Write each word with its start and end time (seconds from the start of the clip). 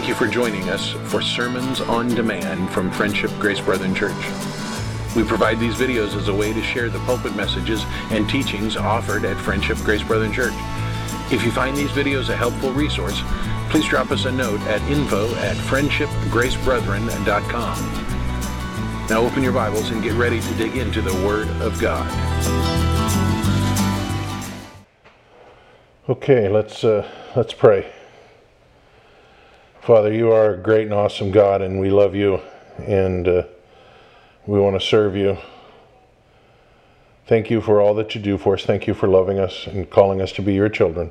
Thank 0.00 0.08
you 0.08 0.14
for 0.14 0.28
joining 0.28 0.70
us 0.70 0.92
for 1.10 1.20
Sermons 1.20 1.82
on 1.82 2.08
Demand 2.08 2.70
from 2.70 2.90
Friendship 2.90 3.30
Grace 3.38 3.60
Brethren 3.60 3.94
Church. 3.94 4.16
We 5.14 5.24
provide 5.24 5.60
these 5.60 5.74
videos 5.74 6.16
as 6.16 6.28
a 6.28 6.34
way 6.34 6.54
to 6.54 6.62
share 6.62 6.88
the 6.88 7.00
pulpit 7.00 7.36
messages 7.36 7.84
and 8.08 8.26
teachings 8.26 8.78
offered 8.78 9.26
at 9.26 9.36
Friendship 9.36 9.76
Grace 9.84 10.02
Brethren 10.02 10.32
Church. 10.32 10.54
If 11.30 11.44
you 11.44 11.52
find 11.52 11.76
these 11.76 11.90
videos 11.90 12.30
a 12.30 12.34
helpful 12.34 12.72
resource, 12.72 13.20
please 13.68 13.86
drop 13.86 14.10
us 14.10 14.24
a 14.24 14.32
note 14.32 14.62
at 14.62 14.80
info 14.90 15.34
at 15.34 15.58
friendshipgracebrethren.com. 15.58 17.76
Now 19.10 19.20
open 19.20 19.42
your 19.42 19.52
Bibles 19.52 19.90
and 19.90 20.02
get 20.02 20.14
ready 20.14 20.40
to 20.40 20.54
dig 20.54 20.78
into 20.78 21.02
the 21.02 21.12
Word 21.26 21.48
of 21.60 21.78
God. 21.78 22.10
Okay, 26.08 26.48
let's 26.48 26.84
uh, 26.84 27.06
let's 27.36 27.52
pray. 27.52 27.92
Father, 29.90 30.12
you 30.12 30.30
are 30.30 30.54
a 30.54 30.56
great 30.56 30.84
and 30.84 30.94
awesome 30.94 31.32
God, 31.32 31.62
and 31.62 31.80
we 31.80 31.90
love 31.90 32.14
you, 32.14 32.40
and 32.78 33.26
uh, 33.26 33.42
we 34.46 34.60
want 34.60 34.80
to 34.80 34.86
serve 34.86 35.16
you. 35.16 35.36
Thank 37.26 37.50
you 37.50 37.60
for 37.60 37.80
all 37.80 37.92
that 37.94 38.14
you 38.14 38.20
do 38.20 38.38
for 38.38 38.54
us. 38.54 38.64
Thank 38.64 38.86
you 38.86 38.94
for 38.94 39.08
loving 39.08 39.40
us 39.40 39.66
and 39.66 39.90
calling 39.90 40.20
us 40.20 40.30
to 40.34 40.42
be 40.42 40.54
your 40.54 40.68
children. 40.68 41.10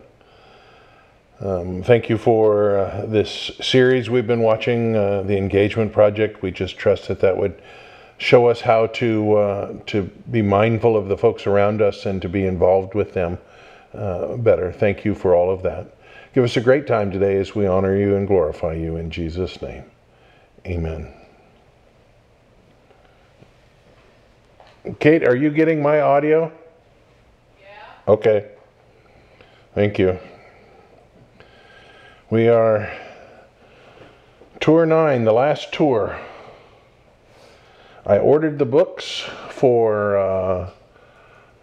Um, 1.42 1.84
thank 1.84 2.08
you 2.08 2.18
for 2.18 2.78
uh, 2.78 3.06
this 3.06 3.52
series 3.60 4.10
we've 4.10 4.26
been 4.26 4.44
watching, 4.44 4.96
uh, 4.96 5.24
the 5.24 5.38
Engagement 5.38 5.92
Project. 5.92 6.42
We 6.42 6.52
just 6.52 6.78
trust 6.78 7.10
that 7.10 7.20
that 7.20 7.36
would 7.36 7.62
show 8.18 8.48
us 8.48 8.62
how 8.62 8.88
to 8.88 9.34
uh, 9.36 9.74
to 9.88 10.04
be 10.32 10.42
mindful 10.42 10.96
of 10.96 11.10
the 11.10 11.18
folks 11.18 11.46
around 11.46 11.82
us 11.82 12.06
and 12.06 12.22
to 12.22 12.30
be 12.30 12.46
involved 12.46 12.94
with 12.94 13.14
them 13.14 13.40
uh, 13.94 14.38
better. 14.38 14.72
Thank 14.72 15.04
you 15.04 15.16
for 15.16 15.36
all 15.36 15.52
of 15.52 15.64
that. 15.64 15.94
Give 16.34 16.44
us 16.44 16.58
a 16.58 16.62
great 16.62 16.86
time 16.86 17.12
today 17.12 17.38
as 17.38 17.56
we 17.56 17.66
honor 17.66 17.98
you 17.98 18.16
and 18.16 18.28
glorify 18.28 18.74
you 18.74 18.98
in 18.98 19.10
Jesus' 19.10 19.60
name. 19.62 19.84
Amen. 20.66 21.12
Kate, 25.00 25.28
are 25.28 25.36
you 25.36 25.50
getting 25.50 25.82
my 25.82 26.02
audio? 26.02 26.52
Yeah. 27.60 28.14
Okay. 28.14 28.52
Thank 29.74 29.98
you. 29.98 30.20
We 32.30 32.48
are 32.48 32.92
tour 34.60 34.86
nine, 34.86 35.24
the 35.24 35.34
last 35.34 35.74
tour. 35.74 36.20
I 38.06 38.20
ordered 38.20 38.60
the 38.60 38.66
books 38.66 39.22
for 39.50 40.18
uh, 40.18 40.70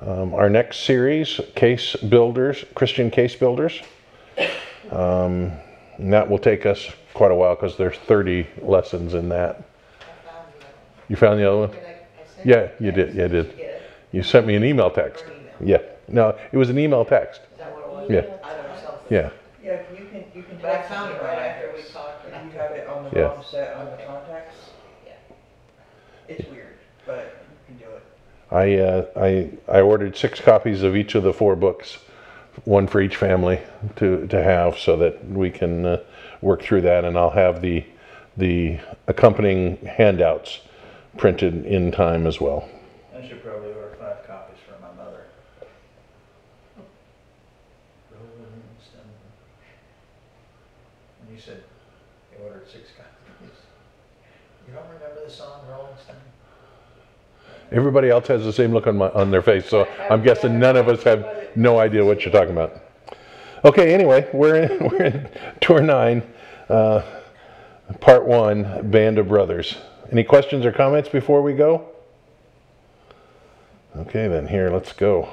um, 0.01 0.35
our 0.35 0.51
next 0.51 0.81
series, 0.81 1.41
Case 1.55 1.95
Builders, 1.95 2.65
Christian 2.75 3.13
Case 3.13 3.37
Builders. 3.37 3.81
Um, 4.91 5.53
and 5.99 6.13
that 6.13 6.29
will 6.29 6.39
take 6.39 6.67
us 6.67 6.89
quite 7.15 7.31
a 7.31 7.35
while 7.35 7.55
because 7.55 7.77
there's 7.77 7.97
30 7.97 8.47
lessons 8.63 9.15
in 9.15 9.29
that. 9.31 9.63
You 11.09 11.17
found 11.17 11.41
the 11.41 11.49
other 11.49 11.69
one? 11.69 11.77
Yeah, 12.45 12.69
you 12.81 12.93
did. 12.93 13.15
Yeah, 13.15 13.23
you 13.25 13.29
did. 13.29 13.81
You 14.13 14.23
sent 14.23 14.47
me 14.47 14.55
an 14.55 14.65
email 14.65 14.91
text. 14.91 15.25
Yeah. 15.61 15.79
No, 16.09 16.37
it 16.53 16.57
was 16.57 16.71
an 16.71 16.79
email 16.79 17.05
text. 17.05 17.41
Yeah. 18.09 18.25
Yeah. 19.11 19.31
Yeah, 19.63 19.83
you 19.93 20.07
can, 20.07 20.25
you 20.35 20.43
can. 20.43 20.57
And 20.59 20.67
I 20.67 20.83
found 20.83 21.13
it 21.13 21.23
right 21.23 21.39
after 21.39 21.73
we 21.77 21.83
talked. 21.83 22.25
If 22.27 22.53
you 22.53 22.59
have 22.59 22.71
it 22.73 22.89
on 22.89 23.05
the 23.05 23.11
Yeah. 23.11 23.23
wrong 23.27 23.45
set 23.49 23.77
on 23.77 23.87
the 23.87 23.97
contacts. 24.05 24.55
Yeah. 25.05 25.13
It's 26.29 26.49
weird, 26.51 26.77
but 27.05 27.35
you 27.69 27.77
can 27.77 27.89
do 27.89 27.93
it. 27.95 28.03
I, 28.51 28.77
uh, 28.79 29.07
I, 29.17 29.51
I 29.79 29.81
ordered 29.81 30.17
six 30.17 30.41
copies 30.41 30.83
of 30.83 30.95
each 30.97 31.15
of 31.17 31.25
the 31.25 31.33
four 31.33 31.57
books, 31.57 31.99
one 32.65 32.87
for 32.87 33.01
each 33.01 33.17
family 33.17 33.61
to, 33.97 34.27
to 34.29 34.43
have 34.43 34.79
so 34.79 34.97
that 34.97 35.25
we 35.29 35.51
can 35.51 35.85
uh, 35.87 36.03
work 36.41 36.63
through 36.63 36.83
that. 36.83 37.05
And 37.05 37.19
I'll 37.19 37.31
have 37.31 37.61
the, 37.61 37.85
the 38.37 38.79
accompanying 39.07 39.77
handouts 39.79 40.61
printed 41.17 41.65
in 41.67 41.93
time 41.93 42.27
as 42.27 42.41
well. 42.41 42.69
I 43.17 43.27
should 43.27 43.43
probably 43.43 43.69
order 43.69 43.97
five 43.99 44.27
copies 44.27 44.59
for 44.67 44.81
my 44.81 44.93
mother. 45.03 45.25
Rolling 48.13 48.63
Stone. 48.83 49.03
And 51.23 51.35
you 51.35 51.41
said 51.41 51.63
you 52.33 52.45
ordered 52.45 52.69
six 52.71 52.91
copies. 52.97 53.57
You 54.69 54.75
don't 54.75 54.85
remember 54.93 55.25
the 55.25 55.31
song 55.31 55.61
Rolling 55.71 55.97
Stone? 56.05 56.17
Everybody 57.73 58.11
else 58.11 58.29
has 58.29 58.45
the 58.45 58.53
same 58.53 58.73
look 58.73 58.87
on 58.87 58.97
my 58.97 59.09
on 59.11 59.31
their 59.31 59.43
face, 59.43 59.69
so 59.69 59.89
I'm 60.11 60.23
guessing 60.23 60.59
none 60.59 60.77
of 60.77 60.89
us 60.89 61.03
have 61.03 61.51
no 61.57 61.79
idea 61.79 62.05
what 62.05 62.25
you're 62.25 62.33
talking 62.33 62.53
about. 62.53 62.81
Okay, 63.65 63.93
anyway, 63.93 64.29
we're 64.33 64.63
in 64.63 64.85
we're 64.89 65.03
in 65.03 65.29
tour 65.61 65.81
nine, 65.81 66.23
uh, 66.69 67.03
part 68.01 68.25
one, 68.27 68.91
Band 68.91 69.19
of 69.19 69.29
Brothers. 69.29 69.77
Any 70.13 70.23
questions 70.23 70.65
or 70.65 70.73
comments 70.73 71.09
before 71.09 71.43
we 71.43 71.53
go? 71.53 71.89
Okay, 73.97 74.29
then 74.29 74.47
here, 74.47 74.71
let's 74.71 74.93
go. 74.93 75.29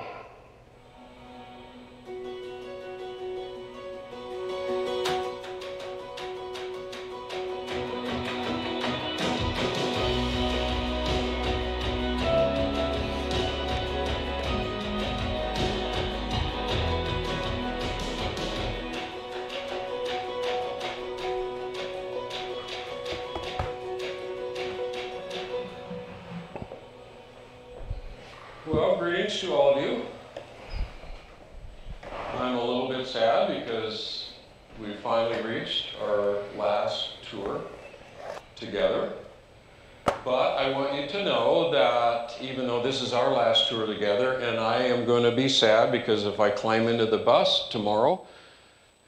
Sad 45.64 45.94
because 45.94 46.26
if 46.26 46.42
I 46.42 46.50
climb 46.50 46.90
into 46.90 47.06
the 47.06 47.18
bus 47.18 47.70
tomorrow 47.70 48.28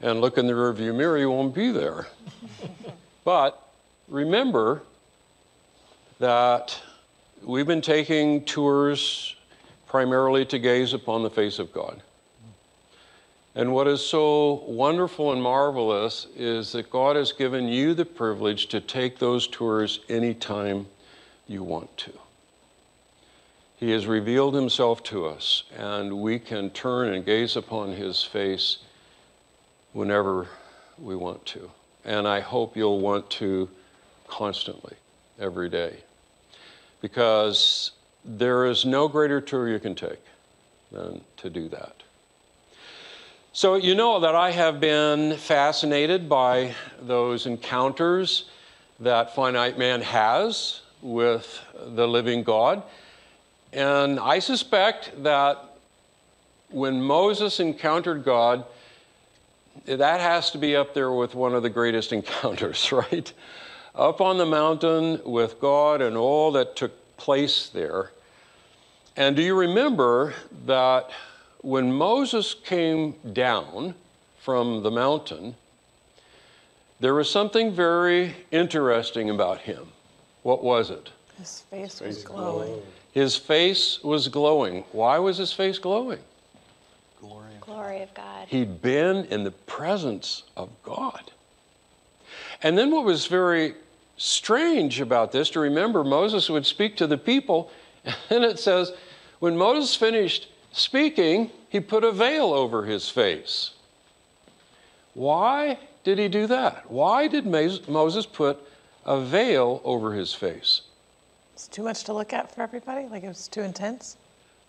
and 0.00 0.22
look 0.22 0.38
in 0.38 0.46
the 0.46 0.54
rearview 0.54 0.94
mirror, 0.94 1.18
you 1.18 1.30
won't 1.30 1.54
be 1.54 1.70
there. 1.70 2.06
but 3.24 3.62
remember 4.08 4.80
that 6.18 6.80
we've 7.42 7.66
been 7.66 7.82
taking 7.82 8.42
tours 8.46 9.36
primarily 9.86 10.46
to 10.46 10.58
gaze 10.58 10.94
upon 10.94 11.22
the 11.22 11.28
face 11.28 11.58
of 11.58 11.74
God. 11.74 12.00
And 13.54 13.74
what 13.74 13.86
is 13.86 14.00
so 14.00 14.64
wonderful 14.66 15.32
and 15.32 15.42
marvelous 15.42 16.26
is 16.34 16.72
that 16.72 16.88
God 16.88 17.16
has 17.16 17.32
given 17.32 17.68
you 17.68 17.92
the 17.92 18.06
privilege 18.06 18.68
to 18.68 18.80
take 18.80 19.18
those 19.18 19.46
tours 19.46 20.00
anytime 20.08 20.86
you 21.46 21.62
want 21.62 21.94
to. 21.98 22.12
He 23.76 23.90
has 23.90 24.06
revealed 24.06 24.54
himself 24.54 25.02
to 25.04 25.26
us, 25.26 25.64
and 25.76 26.20
we 26.22 26.38
can 26.38 26.70
turn 26.70 27.12
and 27.12 27.24
gaze 27.24 27.56
upon 27.56 27.92
his 27.92 28.22
face 28.22 28.78
whenever 29.92 30.48
we 30.98 31.14
want 31.14 31.44
to. 31.46 31.70
And 32.04 32.26
I 32.26 32.40
hope 32.40 32.76
you'll 32.76 33.00
want 33.00 33.28
to 33.30 33.68
constantly, 34.28 34.96
every 35.38 35.68
day 35.68 35.98
because 37.00 37.92
there 38.24 38.66
is 38.66 38.84
no 38.84 39.08
greater 39.08 39.40
tour 39.40 39.68
you 39.68 39.78
can 39.78 39.94
take 39.94 40.22
than 40.90 41.20
to 41.36 41.50
do 41.50 41.68
that. 41.68 42.02
So, 43.52 43.76
you 43.76 43.94
know 43.94 44.20
that 44.20 44.34
I 44.34 44.50
have 44.50 44.80
been 44.80 45.36
fascinated 45.36 46.28
by 46.28 46.74
those 47.00 47.46
encounters 47.46 48.50
that 49.00 49.34
finite 49.34 49.78
man 49.78 50.02
has 50.02 50.80
with 51.00 51.60
the 51.94 52.06
living 52.06 52.42
God. 52.42 52.82
And 53.76 54.18
I 54.18 54.38
suspect 54.38 55.22
that 55.22 55.62
when 56.70 57.02
Moses 57.02 57.60
encountered 57.60 58.24
God, 58.24 58.64
that 59.84 60.20
has 60.20 60.50
to 60.52 60.58
be 60.58 60.74
up 60.74 60.94
there 60.94 61.12
with 61.12 61.34
one 61.34 61.54
of 61.54 61.62
the 61.62 61.68
greatest 61.68 62.10
encounters, 62.18 62.90
right? 62.90 63.30
Up 63.94 64.22
on 64.22 64.38
the 64.38 64.46
mountain 64.46 65.20
with 65.26 65.60
God 65.60 66.00
and 66.00 66.16
all 66.16 66.52
that 66.52 66.74
took 66.74 66.92
place 67.18 67.68
there. 67.68 68.12
And 69.14 69.36
do 69.36 69.42
you 69.42 69.54
remember 69.54 70.32
that 70.64 71.10
when 71.60 71.92
Moses 71.92 72.54
came 72.54 73.14
down 73.34 73.94
from 74.38 74.82
the 74.84 74.90
mountain, 74.90 75.54
there 76.98 77.12
was 77.12 77.30
something 77.30 77.74
very 77.74 78.36
interesting 78.50 79.28
about 79.28 79.60
him. 79.60 79.88
What 80.44 80.64
was 80.64 80.88
it? 80.88 81.10
His 81.38 81.60
face 81.70 82.00
was 82.00 82.22
glowing. 82.24 82.80
His 83.16 83.34
face 83.34 84.04
was 84.04 84.28
glowing. 84.28 84.84
Why 84.92 85.18
was 85.18 85.38
his 85.38 85.50
face 85.50 85.78
glowing? 85.78 86.18
Glory 87.62 88.02
of 88.02 88.12
God. 88.12 88.46
He'd 88.48 88.82
been 88.82 89.24
in 89.30 89.42
the 89.42 89.52
presence 89.52 90.42
of 90.54 90.68
God. 90.82 91.30
And 92.62 92.76
then 92.76 92.90
what 92.90 93.06
was 93.06 93.24
very 93.24 93.72
strange 94.18 95.00
about 95.00 95.32
this 95.32 95.48
to 95.52 95.60
remember, 95.60 96.04
Moses 96.04 96.50
would 96.50 96.66
speak 96.66 96.94
to 96.98 97.06
the 97.06 97.16
people, 97.16 97.70
and 98.28 98.44
it 98.44 98.58
says, 98.58 98.92
when 99.38 99.56
Moses 99.56 99.94
finished 99.94 100.48
speaking, 100.72 101.50
he 101.70 101.80
put 101.80 102.04
a 102.04 102.12
veil 102.12 102.52
over 102.52 102.84
his 102.84 103.08
face. 103.08 103.70
Why 105.14 105.78
did 106.04 106.18
he 106.18 106.28
do 106.28 106.46
that? 106.48 106.90
Why 106.90 107.28
did 107.28 107.46
Moses 107.46 108.26
put 108.26 108.58
a 109.06 109.18
veil 109.18 109.80
over 109.84 110.12
his 110.12 110.34
face? 110.34 110.82
It's 111.56 111.68
too 111.68 111.84
much 111.84 112.04
to 112.04 112.12
look 112.12 112.34
at 112.34 112.54
for 112.54 112.60
everybody? 112.60 113.06
Like 113.06 113.24
it 113.24 113.28
was 113.28 113.48
too 113.48 113.62
intense? 113.62 114.18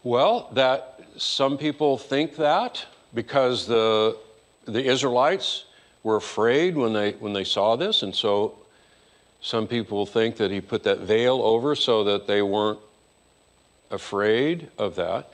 Well, 0.06 0.50
that 0.54 1.02
some 1.18 1.58
people 1.58 1.98
think 1.98 2.38
that 2.38 2.86
because 3.14 3.68
the 3.68 4.18
the 4.64 4.86
Israelites 4.86 5.66
were 6.04 6.16
afraid 6.16 6.78
when 6.78 6.94
they 6.94 7.12
when 7.12 7.34
they 7.34 7.44
saw 7.44 7.76
this, 7.76 8.04
and 8.04 8.16
so 8.16 8.58
some 9.42 9.68
people 9.68 10.06
think 10.06 10.38
that 10.38 10.50
he 10.50 10.62
put 10.62 10.84
that 10.84 11.00
veil 11.00 11.42
over 11.42 11.76
so 11.76 12.06
that 12.06 12.26
they 12.26 12.42
weren't 12.42 12.80
afraid 13.92 14.70
of 14.78 14.96
that. 14.96 15.30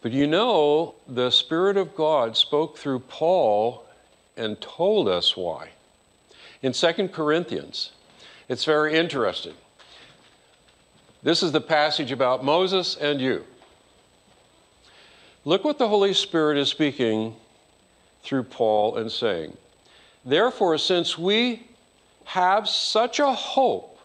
But 0.00 0.12
you 0.12 0.26
know, 0.26 0.94
the 1.06 1.28
Spirit 1.28 1.76
of 1.76 1.94
God 1.94 2.34
spoke 2.34 2.78
through 2.78 3.00
Paul 3.00 3.84
and 4.38 4.58
told 4.58 5.06
us 5.08 5.36
why. 5.36 5.68
In 6.62 6.72
2 6.72 7.08
Corinthians, 7.08 7.92
it's 8.48 8.64
very 8.64 8.94
interesting. 8.94 9.52
This 11.24 11.42
is 11.42 11.52
the 11.52 11.60
passage 11.60 12.12
about 12.12 12.44
Moses 12.44 12.96
and 12.96 13.18
you. 13.18 13.44
Look 15.46 15.64
what 15.64 15.78
the 15.78 15.88
Holy 15.88 16.12
Spirit 16.12 16.58
is 16.58 16.68
speaking 16.68 17.34
through 18.22 18.42
Paul 18.42 18.98
and 18.98 19.10
saying. 19.10 19.56
Therefore, 20.26 20.76
since 20.76 21.16
we 21.16 21.66
have 22.24 22.68
such 22.68 23.20
a 23.20 23.32
hope, 23.32 23.98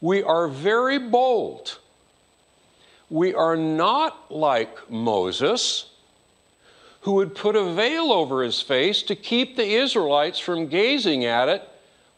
we 0.00 0.20
are 0.24 0.48
very 0.48 0.98
bold. 0.98 1.78
We 3.08 3.32
are 3.32 3.56
not 3.56 4.32
like 4.32 4.90
Moses 4.90 5.90
who 7.02 7.12
would 7.12 7.36
put 7.36 7.54
a 7.54 7.72
veil 7.72 8.12
over 8.12 8.42
his 8.42 8.60
face 8.60 9.04
to 9.04 9.14
keep 9.14 9.54
the 9.54 9.74
Israelites 9.74 10.40
from 10.40 10.66
gazing 10.66 11.24
at 11.24 11.48
it 11.48 11.68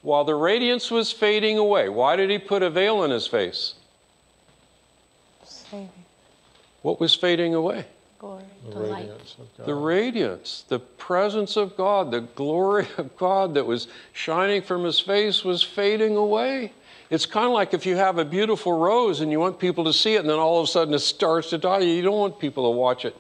while 0.00 0.24
the 0.24 0.34
radiance 0.34 0.90
was 0.90 1.12
fading 1.12 1.58
away. 1.58 1.90
Why 1.90 2.16
did 2.16 2.30
he 2.30 2.38
put 2.38 2.62
a 2.62 2.70
veil 2.70 2.98
on 2.98 3.10
his 3.10 3.26
face? 3.26 3.74
Saving. 5.72 5.88
What 6.82 7.00
was 7.00 7.14
fading 7.14 7.54
away? 7.54 7.86
Glory. 8.18 8.44
The 8.68 8.78
radiance 8.78 9.36
of 9.38 9.56
God. 9.56 9.66
The 9.66 9.74
radiance, 9.74 10.64
the 10.68 10.78
presence 10.78 11.56
of 11.56 11.76
God, 11.78 12.10
the 12.10 12.20
glory 12.20 12.86
of 12.98 13.16
God 13.16 13.54
that 13.54 13.64
was 13.64 13.88
shining 14.12 14.60
from 14.60 14.84
his 14.84 15.00
face 15.00 15.42
was 15.42 15.62
fading 15.62 16.16
away. 16.16 16.72
It's 17.08 17.24
kind 17.24 17.46
of 17.46 17.52
like 17.52 17.72
if 17.72 17.86
you 17.86 17.96
have 17.96 18.18
a 18.18 18.24
beautiful 18.24 18.78
rose 18.78 19.22
and 19.22 19.32
you 19.32 19.40
want 19.40 19.58
people 19.58 19.84
to 19.84 19.94
see 19.94 20.14
it, 20.14 20.20
and 20.20 20.28
then 20.28 20.38
all 20.38 20.58
of 20.58 20.64
a 20.64 20.70
sudden 20.70 20.92
it 20.92 20.98
starts 20.98 21.48
to 21.50 21.58
die. 21.58 21.78
You 21.78 22.02
don't 22.02 22.18
want 22.18 22.38
people 22.38 22.70
to 22.70 22.76
watch 22.76 23.06
it 23.06 23.16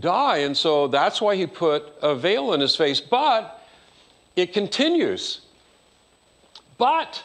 die. 0.00 0.38
And 0.38 0.56
so 0.56 0.88
that's 0.88 1.20
why 1.20 1.36
he 1.36 1.46
put 1.46 1.92
a 2.00 2.14
veil 2.14 2.50
on 2.50 2.60
his 2.60 2.76
face. 2.76 3.00
But 3.00 3.62
it 4.36 4.54
continues. 4.54 5.42
But 6.78 7.22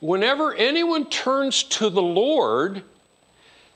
whenever 0.00 0.54
anyone 0.54 1.10
turns 1.10 1.64
to 1.64 1.90
the 1.90 2.02
Lord, 2.02 2.84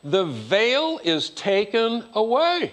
the 0.04 0.24
veil 0.24 1.00
is 1.02 1.30
taken 1.30 2.04
away. 2.14 2.72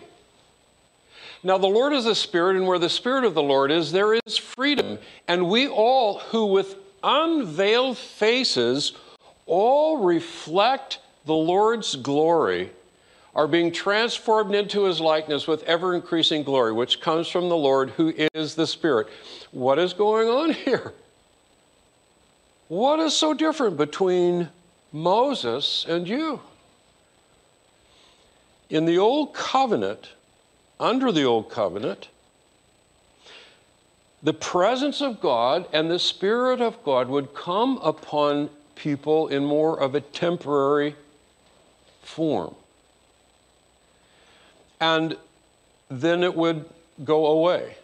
Now, 1.44 1.58
the 1.60 1.68
Lord 1.68 1.94
is 1.94 2.06
a 2.08 2.16
spirit, 2.16 2.56
and 2.56 2.66
where 2.68 2.80
the 2.80 2.90
spirit 2.90 3.24
of 3.24 3.36
the 3.36 3.44
Lord 3.44 3.72
is, 3.72 3.92
there 3.92 4.16
is 4.16 4.38
freedom. 4.38 4.98
And 5.28 5.48
we 5.48 5.68
all 5.68 6.20
who 6.20 6.48
with 6.48 6.76
unveiled 7.04 7.98
faces 7.98 8.94
all 9.46 10.04
reflect 10.04 11.00
the 11.26 11.36
Lord's 11.36 11.96
glory 11.96 12.72
are 13.36 13.48
being 13.48 13.72
transformed 13.72 14.56
into 14.56 14.86
his 14.86 15.02
likeness 15.02 15.46
with 15.46 15.62
ever 15.64 15.94
increasing 15.94 16.42
glory, 16.42 16.72
which 16.72 17.02
comes 17.02 17.28
from 17.28 17.50
the 17.50 17.56
Lord 17.56 17.90
who 17.92 18.14
is 18.34 18.56
the 18.56 18.66
Spirit. 18.66 19.08
What 19.52 19.78
is 19.78 19.94
going 19.94 20.30
on 20.30 20.54
here? 20.54 20.94
What 22.70 23.00
is 23.00 23.14
so 23.14 23.34
different 23.34 23.78
between 23.78 24.50
Moses 24.92 25.86
and 25.88 26.08
you? 26.08 26.40
In 28.70 28.86
the 28.86 28.98
Old 28.98 29.34
Covenant, 29.34 30.10
under 30.80 31.12
the 31.12 31.24
Old 31.24 31.50
Covenant, 31.50 32.10
the 34.24 34.34
presence 34.34 35.02
of 35.02 35.22
God 35.22 35.68
and 35.72 35.90
the 35.90 36.00
Spirit 36.00 36.62
of 36.62 36.84
God 36.84 37.08
would 37.10 37.34
come 37.36 37.78
upon 37.84 38.50
people 38.76 39.28
in 39.28 39.46
more 39.46 39.80
of 39.80 39.94
a 39.96 40.02
temporary 40.02 40.96
form 42.02 42.56
and 44.80 45.18
then 45.90 46.24
it 46.24 46.36
would 46.36 46.66
go 47.04 47.28
away. 47.28 47.76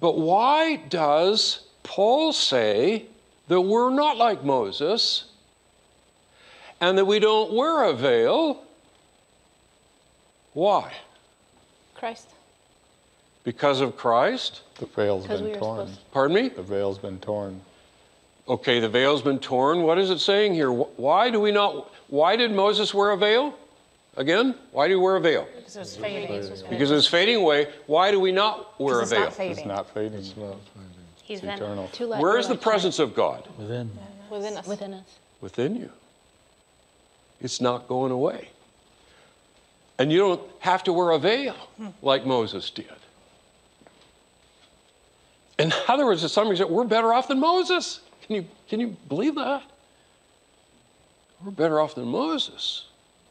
But 0.00 0.18
why 0.18 0.76
does 0.76 1.66
Paul 1.82 2.32
say 2.32 3.06
that 3.48 3.60
we're 3.60 3.90
not 3.90 4.16
like 4.16 4.44
Moses 4.44 5.24
and 6.80 6.96
that 6.98 7.04
we 7.04 7.18
don't 7.18 7.52
wear 7.52 7.84
a 7.84 7.92
veil? 7.94 8.62
Why? 10.52 10.92
Christ. 11.94 12.28
Because 13.44 13.80
of 13.80 13.96
Christ? 13.96 14.62
The 14.78 14.86
veil's 14.86 15.26
been 15.26 15.44
were 15.44 15.56
torn. 15.56 15.86
supposed 15.88 16.10
Pardon 16.12 16.34
me? 16.34 16.48
The 16.48 16.62
veil's 16.62 16.98
been 16.98 17.18
torn. 17.20 17.60
Okay, 18.48 18.80
the 18.80 18.88
veil's 18.88 19.22
been 19.22 19.38
torn. 19.38 19.82
What 19.82 19.98
is 19.98 20.10
it 20.10 20.18
saying 20.20 20.54
here? 20.54 20.70
Why 20.72 21.30
do 21.30 21.40
we 21.40 21.50
not? 21.52 21.92
Why 22.08 22.36
did 22.36 22.52
Moses 22.52 22.94
wear 22.94 23.10
a 23.10 23.16
veil? 23.16 23.54
Again, 24.16 24.54
why 24.72 24.88
do 24.88 24.94
you 24.94 25.00
wear 25.00 25.16
a 25.16 25.20
veil? 25.20 25.46
Because 25.56 25.76
it 25.76 25.80
was 25.80 25.96
fading. 25.96 26.68
Because 26.70 26.90
it's 26.90 27.06
fading 27.06 27.36
away. 27.36 27.68
Why 27.86 28.10
do 28.10 28.18
we 28.18 28.32
not 28.32 28.78
wear 28.80 29.00
a 29.00 29.06
Because 29.06 29.12
it's 29.12 29.18
veil? 29.58 29.66
not 29.68 29.90
fading. 29.90 30.18
It's 30.18 30.36
not 30.36 30.58
fading. 30.74 30.90
He's 31.22 31.42
It's 31.42 31.46
eternal. 31.54 31.88
to 31.88 32.06
let 32.06 32.20
Where 32.22 32.38
is 32.38 32.48
the 32.48 32.54
presence 32.56 32.98
of 32.98 33.14
God? 33.14 33.46
Within. 33.58 33.90
within 34.30 34.56
us? 34.56 34.66
Within 34.66 34.94
us. 34.94 35.18
Within 35.40 35.76
you. 35.76 35.90
It's 37.40 37.60
not 37.60 37.88
going 37.88 38.12
away. 38.12 38.50
And 39.98 40.12
you 40.12 40.18
don't 40.18 40.42
have 40.60 40.84
to 40.84 40.92
wear 40.92 41.10
a 41.10 41.18
veil 41.18 41.56
like 42.02 42.26
Moses 42.26 42.70
did. 42.70 42.86
In 45.58 45.72
other 45.88 46.04
words, 46.04 46.20
to 46.20 46.28
some 46.28 46.50
extent, 46.50 46.70
we're 46.70 46.84
better 46.84 47.14
off 47.14 47.28
than 47.28 47.40
Moses. 47.40 48.00
Can 48.26 48.36
you, 48.36 48.46
can 48.68 48.80
you 48.80 48.96
believe 49.08 49.34
that? 49.36 49.62
We're 51.42 51.50
better 51.50 51.80
off 51.80 51.94
than 51.94 52.08
Moses 52.08 52.86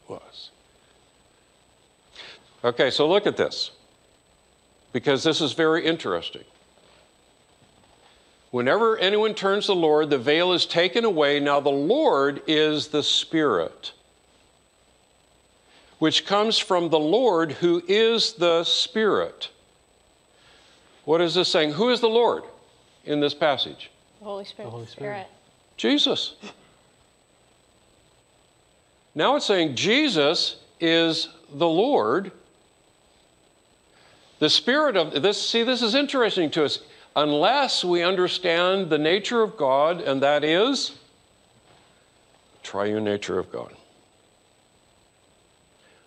was. 0.08 0.50
Okay, 2.64 2.90
so 2.90 3.08
look 3.08 3.28
at 3.28 3.38
this, 3.38 3.72
because 4.92 5.24
this 5.24 5.40
is 5.40 5.54
very 5.54 5.86
interesting. 5.86 6.44
Whenever 8.56 8.98
anyone 9.00 9.34
turns 9.36 9.66
to 9.66 9.74
the 9.74 9.76
Lord, 9.76 10.10
the 10.10 10.18
veil 10.18 10.54
is 10.54 10.66
taken 10.66 11.04
away. 11.04 11.42
Now, 11.42 11.60
the 11.60 11.68
Lord 11.68 12.42
is 12.48 12.88
the 12.88 13.04
Spirit, 13.04 13.92
which 16.00 16.26
comes 16.26 16.58
from 16.58 16.88
the 16.88 16.98
Lord 16.98 17.52
who 17.52 17.84
is 17.86 18.32
the 18.32 18.64
Spirit. 18.64 19.50
What 21.04 21.20
is 21.20 21.36
this 21.36 21.50
saying? 21.50 21.74
Who 21.74 21.90
is 21.90 22.00
the 22.00 22.08
Lord 22.08 22.44
in 23.04 23.20
this 23.20 23.34
passage? 23.34 23.92
The 24.20 24.26
Holy 24.26 24.46
Spirit. 24.46 24.68
The 24.68 24.72
Holy 24.72 24.86
Spirit. 24.86 25.28
Jesus. 25.76 26.36
Now 29.14 29.36
it's 29.36 29.48
saying 29.48 29.76
Jesus 29.76 30.62
is 30.80 31.28
the 31.54 31.68
Lord. 31.68 32.32
The 34.40 34.50
Spirit 34.50 34.96
of 34.96 35.22
this, 35.22 35.46
see, 35.46 35.64
this 35.64 35.82
is 35.82 35.94
interesting 35.94 36.50
to 36.52 36.64
us. 36.64 36.80
Unless 37.16 37.84
we 37.86 38.04
understand 38.04 38.90
the 38.90 38.98
nature 38.98 39.42
of 39.42 39.56
God, 39.56 40.02
and 40.02 40.22
that 40.22 40.44
is 40.44 40.92
triune 42.62 43.04
nature 43.04 43.40
of 43.40 43.52
God. 43.52 43.74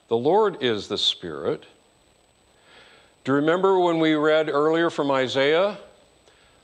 The 0.08 0.16
Lord 0.16 0.62
is 0.62 0.88
the 0.88 0.98
Spirit. 0.98 1.64
Do 3.24 3.32
you 3.32 3.36
remember 3.36 3.78
when 3.78 3.98
we 3.98 4.14
read 4.14 4.48
earlier 4.48 4.90
from 4.90 5.10
Isaiah? 5.10 5.78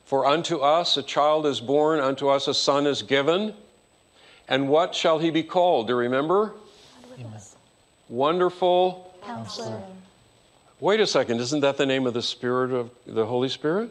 For 0.04 0.26
unto 0.26 0.58
us 0.58 0.96
a 0.96 1.02
child 1.02 1.46
is 1.46 1.60
born, 1.60 2.00
unto 2.00 2.28
us 2.28 2.48
a 2.48 2.54
son 2.54 2.86
is 2.86 3.02
given. 3.02 3.54
And 4.48 4.68
what 4.68 4.94
shall 4.94 5.18
he 5.18 5.30
be 5.30 5.42
called? 5.42 5.86
Do 5.86 5.94
you 5.94 5.98
remember? 5.98 6.52
Wonderful. 8.08 9.14
Counselor. 9.24 9.82
Wait 10.80 11.00
a 11.00 11.06
second, 11.06 11.40
isn't 11.40 11.60
that 11.60 11.78
the 11.78 11.86
name 11.86 12.06
of 12.06 12.12
the 12.12 12.22
Spirit 12.22 12.72
of 12.72 12.90
the 13.06 13.24
Holy 13.24 13.48
Spirit? 13.48 13.90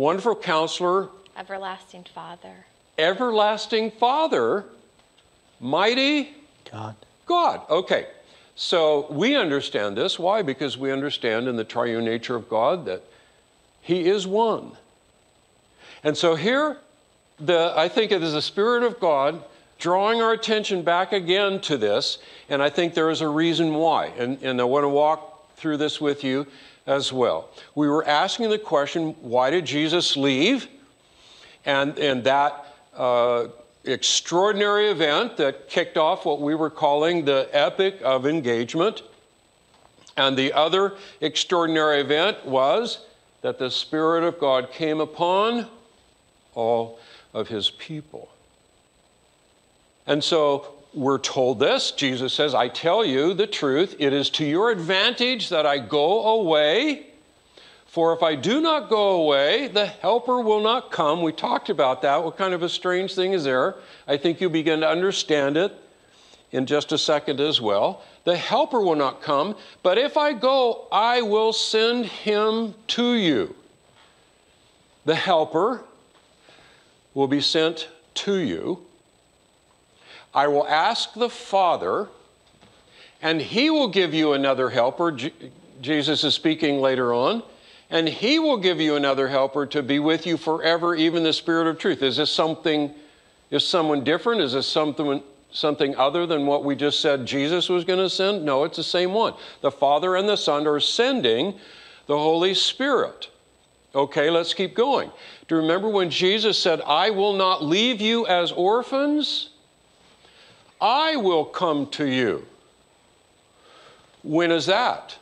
Wonderful 0.00 0.36
Counselor, 0.36 1.10
Everlasting 1.36 2.06
Father. 2.14 2.64
Everlasting 2.96 3.90
Father, 3.90 4.64
Mighty 5.60 6.34
God. 6.72 6.96
God. 7.26 7.60
Okay, 7.68 8.06
so 8.54 9.06
we 9.10 9.36
understand 9.36 9.98
this. 9.98 10.18
Why? 10.18 10.40
Because 10.40 10.78
we 10.78 10.90
understand 10.90 11.48
in 11.48 11.56
the 11.56 11.64
triune 11.64 12.06
nature 12.06 12.34
of 12.34 12.48
God 12.48 12.86
that 12.86 13.02
He 13.82 14.08
is 14.08 14.26
one. 14.26 14.72
And 16.02 16.16
so 16.16 16.34
here, 16.34 16.78
the, 17.38 17.74
I 17.76 17.90
think 17.90 18.10
it 18.10 18.22
is 18.22 18.32
the 18.32 18.40
Spirit 18.40 18.84
of 18.84 19.00
God 19.00 19.44
drawing 19.78 20.22
our 20.22 20.32
attention 20.32 20.80
back 20.80 21.12
again 21.12 21.60
to 21.60 21.76
this, 21.76 22.16
and 22.48 22.62
I 22.62 22.70
think 22.70 22.94
there 22.94 23.10
is 23.10 23.20
a 23.20 23.28
reason 23.28 23.74
why. 23.74 24.06
And, 24.16 24.42
and 24.42 24.62
I 24.62 24.64
want 24.64 24.84
to 24.84 24.88
walk 24.88 25.56
through 25.56 25.76
this 25.76 26.00
with 26.00 26.24
you 26.24 26.46
as 26.86 27.12
well. 27.12 27.50
We 27.74 27.88
were 27.88 28.06
asking 28.06 28.50
the 28.50 28.58
question 28.58 29.14
why 29.20 29.50
did 29.50 29.64
Jesus 29.64 30.16
leave? 30.16 30.68
And, 31.64 31.98
and 31.98 32.24
that 32.24 32.66
uh, 32.96 33.48
extraordinary 33.84 34.88
event 34.88 35.36
that 35.36 35.68
kicked 35.68 35.96
off 35.96 36.24
what 36.24 36.40
we 36.40 36.54
were 36.54 36.70
calling 36.70 37.24
the 37.24 37.48
epic 37.52 38.00
of 38.02 38.26
engagement. 38.26 39.02
And 40.16 40.36
the 40.36 40.52
other 40.52 40.96
extraordinary 41.20 42.00
event 42.00 42.44
was 42.44 43.04
that 43.42 43.58
the 43.58 43.70
Spirit 43.70 44.24
of 44.24 44.38
God 44.38 44.70
came 44.70 45.00
upon 45.00 45.66
all 46.54 46.98
of 47.32 47.48
his 47.48 47.70
people. 47.70 48.28
And 50.06 50.22
so 50.22 50.74
we're 50.92 51.18
told 51.18 51.58
this. 51.58 51.92
Jesus 51.92 52.32
says, 52.32 52.54
I 52.54 52.68
tell 52.68 53.04
you 53.04 53.34
the 53.34 53.46
truth. 53.46 53.96
It 53.98 54.12
is 54.12 54.30
to 54.30 54.44
your 54.44 54.70
advantage 54.70 55.48
that 55.50 55.66
I 55.66 55.78
go 55.78 56.40
away. 56.40 57.06
For 57.86 58.12
if 58.12 58.22
I 58.22 58.36
do 58.36 58.60
not 58.60 58.88
go 58.88 59.22
away, 59.22 59.68
the 59.68 59.86
Helper 59.86 60.40
will 60.40 60.60
not 60.60 60.92
come. 60.92 61.22
We 61.22 61.32
talked 61.32 61.70
about 61.70 62.02
that. 62.02 62.22
What 62.22 62.36
kind 62.36 62.54
of 62.54 62.62
a 62.62 62.68
strange 62.68 63.14
thing 63.14 63.32
is 63.32 63.44
there? 63.44 63.76
I 64.06 64.16
think 64.16 64.40
you'll 64.40 64.50
begin 64.50 64.80
to 64.80 64.88
understand 64.88 65.56
it 65.56 65.72
in 66.52 66.66
just 66.66 66.92
a 66.92 66.98
second 66.98 67.40
as 67.40 67.60
well. 67.60 68.02
The 68.24 68.36
Helper 68.36 68.80
will 68.80 68.96
not 68.96 69.22
come, 69.22 69.56
but 69.82 69.98
if 69.98 70.16
I 70.16 70.32
go, 70.34 70.86
I 70.92 71.22
will 71.22 71.52
send 71.52 72.06
him 72.06 72.74
to 72.88 73.14
you. 73.14 73.54
The 75.04 75.14
Helper 75.14 75.82
will 77.14 77.28
be 77.28 77.40
sent 77.40 77.88
to 78.14 78.36
you. 78.36 78.86
I 80.34 80.48
will 80.48 80.66
ask 80.66 81.14
the 81.14 81.30
Father, 81.30 82.08
and 83.20 83.40
he 83.40 83.70
will 83.70 83.88
give 83.88 84.14
you 84.14 84.32
another 84.32 84.70
helper. 84.70 85.16
Jesus 85.80 86.24
is 86.24 86.34
speaking 86.34 86.80
later 86.80 87.12
on. 87.12 87.42
And 87.92 88.08
he 88.08 88.38
will 88.38 88.56
give 88.56 88.80
you 88.80 88.94
another 88.94 89.26
helper 89.26 89.66
to 89.66 89.82
be 89.82 89.98
with 89.98 90.24
you 90.24 90.36
forever, 90.36 90.94
even 90.94 91.24
the 91.24 91.32
Spirit 91.32 91.66
of 91.66 91.76
truth. 91.76 92.04
Is 92.04 92.18
this 92.18 92.30
something, 92.30 92.94
is 93.50 93.66
someone 93.66 94.04
different? 94.04 94.40
Is 94.40 94.52
this 94.52 94.68
something, 94.68 95.20
something 95.50 95.96
other 95.96 96.24
than 96.24 96.46
what 96.46 96.64
we 96.64 96.76
just 96.76 97.00
said 97.00 97.26
Jesus 97.26 97.68
was 97.68 97.82
going 97.82 97.98
to 97.98 98.08
send? 98.08 98.44
No, 98.44 98.62
it's 98.62 98.76
the 98.76 98.84
same 98.84 99.12
one. 99.12 99.34
The 99.60 99.72
Father 99.72 100.14
and 100.14 100.28
the 100.28 100.36
Son 100.36 100.68
are 100.68 100.78
sending 100.78 101.58
the 102.06 102.16
Holy 102.16 102.54
Spirit. 102.54 103.28
Okay, 103.92 104.30
let's 104.30 104.54
keep 104.54 104.76
going. 104.76 105.10
Do 105.48 105.56
you 105.56 105.60
remember 105.60 105.88
when 105.88 106.10
Jesus 106.10 106.56
said, 106.56 106.80
I 106.82 107.10
will 107.10 107.32
not 107.32 107.64
leave 107.64 108.00
you 108.00 108.24
as 108.28 108.52
orphans? 108.52 109.50
I 110.80 111.16
will 111.16 111.44
come 111.44 111.86
to 111.90 112.06
you. 112.06 112.46
When 114.22 114.50
is 114.50 114.66
that? 114.66 115.16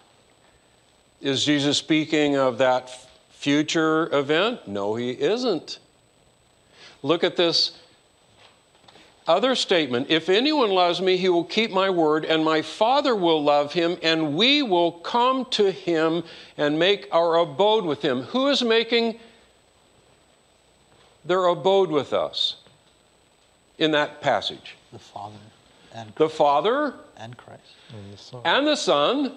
Is 1.21 1.45
Jesus 1.45 1.79
speaking 1.79 2.37
of 2.37 2.59
that 2.59 2.91
future 3.31 4.09
event? 4.15 4.69
No, 4.69 4.95
he 4.95 5.11
isn't. 5.11 5.79
Look 7.03 7.25
at 7.25 7.37
this 7.37 7.79
other 9.27 9.55
statement 9.55 10.07
If 10.09 10.31
anyone 10.31 10.71
loves 10.71 11.03
me, 11.03 11.19
he 11.19 11.29
will 11.29 11.45
keep 11.45 11.71
my 11.71 11.91
word, 11.91 12.25
and 12.25 12.43
my 12.43 12.63
Father 12.63 13.15
will 13.15 13.45
love 13.45 13.75
him, 13.75 13.99
and 14.03 14.35
we 14.35 14.63
will 14.63 14.93
come 14.93 15.45
to 15.51 15.71
him 15.71 16.25
and 16.57 16.79
make 16.79 17.07
our 17.13 17.37
abode 17.37 17.85
with 17.85 18.01
him. 18.01 18.23
Who 18.23 18.49
is 18.49 18.63
making 18.63 19.19
their 21.27 21.45
abode 21.45 21.91
with 21.91 22.15
us 22.15 22.57
in 23.79 23.91
that 23.93 24.21
passage? 24.21 24.77
The 24.93 24.99
Father 24.99 25.37
and, 25.95 26.13
The 26.17 26.29
Father 26.29 26.95
and 27.17 27.37
Christ. 27.37 27.63
And 27.93 28.13
the 28.13 28.19
Son, 28.19 28.41
and 28.45 28.67
the 28.67 28.77
Son, 28.77 29.33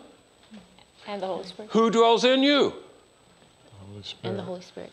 And 1.07 1.21
the 1.21 1.27
Holy 1.27 1.45
Spirit. 1.45 1.71
who 1.71 1.89
dwells 1.89 2.23
in 2.25 2.43
you? 2.43 2.73
the 2.73 3.85
Holy 3.87 4.03
And 4.23 4.39
the 4.39 4.43
Holy 4.43 4.61
Spirit. 4.61 4.91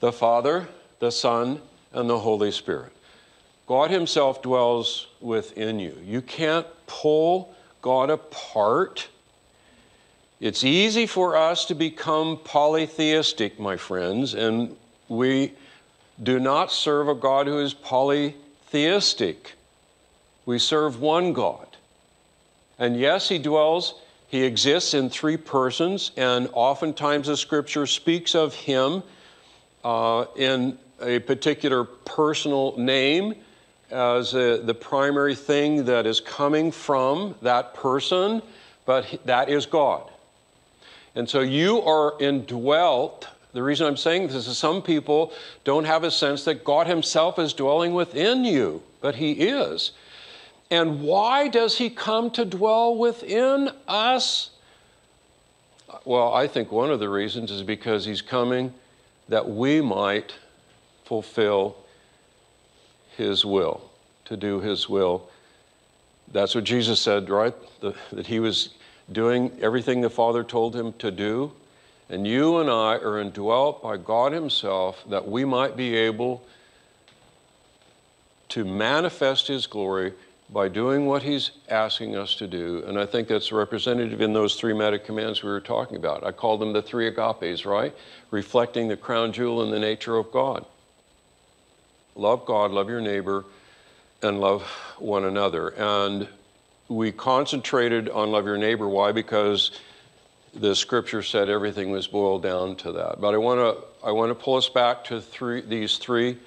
The 0.00 0.12
Father, 0.12 0.68
the 1.00 1.10
Son, 1.10 1.60
and 1.92 2.08
the 2.08 2.18
Holy 2.18 2.50
Spirit. 2.50 2.92
God 3.66 3.90
Himself 3.90 4.42
dwells 4.42 5.08
within 5.20 5.78
you. 5.78 5.96
You 6.04 6.22
can't 6.22 6.66
pull 6.86 7.54
God 7.82 8.10
apart. 8.10 9.08
It's 10.40 10.64
easy 10.64 11.06
for 11.06 11.36
us 11.36 11.64
to 11.66 11.74
become 11.74 12.38
polytheistic, 12.44 13.58
my 13.58 13.76
friends, 13.76 14.34
and 14.34 14.76
we 15.08 15.52
do 16.22 16.38
not 16.38 16.70
serve 16.72 17.08
a 17.08 17.14
God 17.14 17.46
who 17.46 17.58
is 17.60 17.74
polytheistic. 17.74 18.44
We 20.46 20.58
serve 20.58 21.00
one 21.00 21.32
God. 21.32 21.66
And 22.78 22.98
yes, 22.98 23.28
He 23.28 23.38
dwells, 23.38 23.94
He 24.28 24.44
exists 24.44 24.94
in 24.94 25.10
three 25.10 25.36
persons, 25.36 26.12
and 26.16 26.48
oftentimes 26.52 27.26
the 27.26 27.36
scripture 27.36 27.86
speaks 27.86 28.34
of 28.34 28.54
Him 28.54 29.02
uh, 29.84 30.26
in 30.36 30.78
a 31.00 31.18
particular 31.20 31.84
personal 31.84 32.76
name 32.76 33.34
as 33.90 34.34
a, 34.34 34.58
the 34.58 34.74
primary 34.74 35.34
thing 35.34 35.84
that 35.86 36.06
is 36.06 36.20
coming 36.20 36.70
from 36.70 37.34
that 37.42 37.74
person, 37.74 38.42
but 38.84 39.20
that 39.24 39.48
is 39.48 39.66
God. 39.66 40.10
And 41.14 41.28
so 41.28 41.40
you 41.40 41.80
are 41.82 42.14
indwelt. 42.20 43.28
The 43.58 43.64
reason 43.64 43.88
I'm 43.88 43.96
saying 43.96 44.28
this 44.28 44.46
is 44.46 44.56
some 44.56 44.82
people 44.82 45.32
don't 45.64 45.82
have 45.82 46.04
a 46.04 46.12
sense 46.12 46.44
that 46.44 46.62
God 46.62 46.86
Himself 46.86 47.40
is 47.40 47.52
dwelling 47.52 47.92
within 47.92 48.44
you, 48.44 48.84
but 49.00 49.16
He 49.16 49.32
is. 49.32 49.90
And 50.70 51.02
why 51.02 51.48
does 51.48 51.76
He 51.76 51.90
come 51.90 52.30
to 52.30 52.44
dwell 52.44 52.94
within 52.96 53.70
us? 53.88 54.50
Well, 56.04 56.32
I 56.32 56.46
think 56.46 56.70
one 56.70 56.92
of 56.92 57.00
the 57.00 57.08
reasons 57.08 57.50
is 57.50 57.64
because 57.64 58.04
He's 58.04 58.22
coming 58.22 58.72
that 59.28 59.50
we 59.50 59.80
might 59.80 60.36
fulfill 61.04 61.78
His 63.16 63.44
will, 63.44 63.90
to 64.26 64.36
do 64.36 64.60
His 64.60 64.88
will. 64.88 65.28
That's 66.32 66.54
what 66.54 66.62
Jesus 66.62 67.00
said, 67.00 67.28
right? 67.28 67.54
The, 67.80 67.92
that 68.12 68.28
He 68.28 68.38
was 68.38 68.68
doing 69.10 69.50
everything 69.60 70.00
the 70.00 70.10
Father 70.10 70.44
told 70.44 70.76
Him 70.76 70.92
to 71.00 71.10
do. 71.10 71.50
And 72.10 72.26
you 72.26 72.58
and 72.58 72.70
I 72.70 72.96
are 72.96 73.18
indwelt 73.18 73.82
by 73.82 73.98
God 73.98 74.32
Himself 74.32 75.04
that 75.10 75.28
we 75.28 75.44
might 75.44 75.76
be 75.76 75.94
able 75.94 76.42
to 78.50 78.64
manifest 78.64 79.46
His 79.48 79.66
glory 79.66 80.14
by 80.50 80.68
doing 80.68 81.04
what 81.04 81.22
He's 81.22 81.50
asking 81.68 82.16
us 82.16 82.34
to 82.36 82.46
do. 82.46 82.82
And 82.86 82.98
I 82.98 83.04
think 83.04 83.28
that's 83.28 83.52
representative 83.52 84.22
in 84.22 84.32
those 84.32 84.54
three 84.54 84.72
meta 84.72 84.98
commands 84.98 85.42
we 85.42 85.50
were 85.50 85.60
talking 85.60 85.96
about. 85.96 86.24
I 86.24 86.32
call 86.32 86.56
them 86.56 86.72
the 86.72 86.80
three 86.80 87.10
agapes, 87.10 87.66
right? 87.66 87.94
Reflecting 88.30 88.88
the 88.88 88.96
crown 88.96 89.32
jewel 89.32 89.62
in 89.62 89.70
the 89.70 89.78
nature 89.78 90.16
of 90.16 90.32
God. 90.32 90.64
Love 92.14 92.46
God, 92.46 92.70
love 92.70 92.88
your 92.88 93.02
neighbor, 93.02 93.44
and 94.22 94.40
love 94.40 94.62
one 94.98 95.24
another. 95.24 95.68
And 95.68 96.26
we 96.88 97.12
concentrated 97.12 98.08
on 98.08 98.30
love 98.30 98.46
your 98.46 98.56
neighbor. 98.56 98.88
Why? 98.88 99.12
Because 99.12 99.70
the 100.60 100.74
scripture 100.74 101.22
said 101.22 101.48
everything 101.48 101.90
was 101.90 102.06
boiled 102.06 102.42
down 102.42 102.74
to 102.76 102.92
that. 102.92 103.20
But 103.20 103.34
I 103.34 103.38
want 103.38 103.60
to 103.60 104.06
I 104.06 104.12
want 104.12 104.30
to 104.30 104.34
pull 104.34 104.56
us 104.56 104.68
back 104.68 105.04
to 105.04 105.20
three, 105.20 105.60
these 105.60 105.98
three 105.98 106.38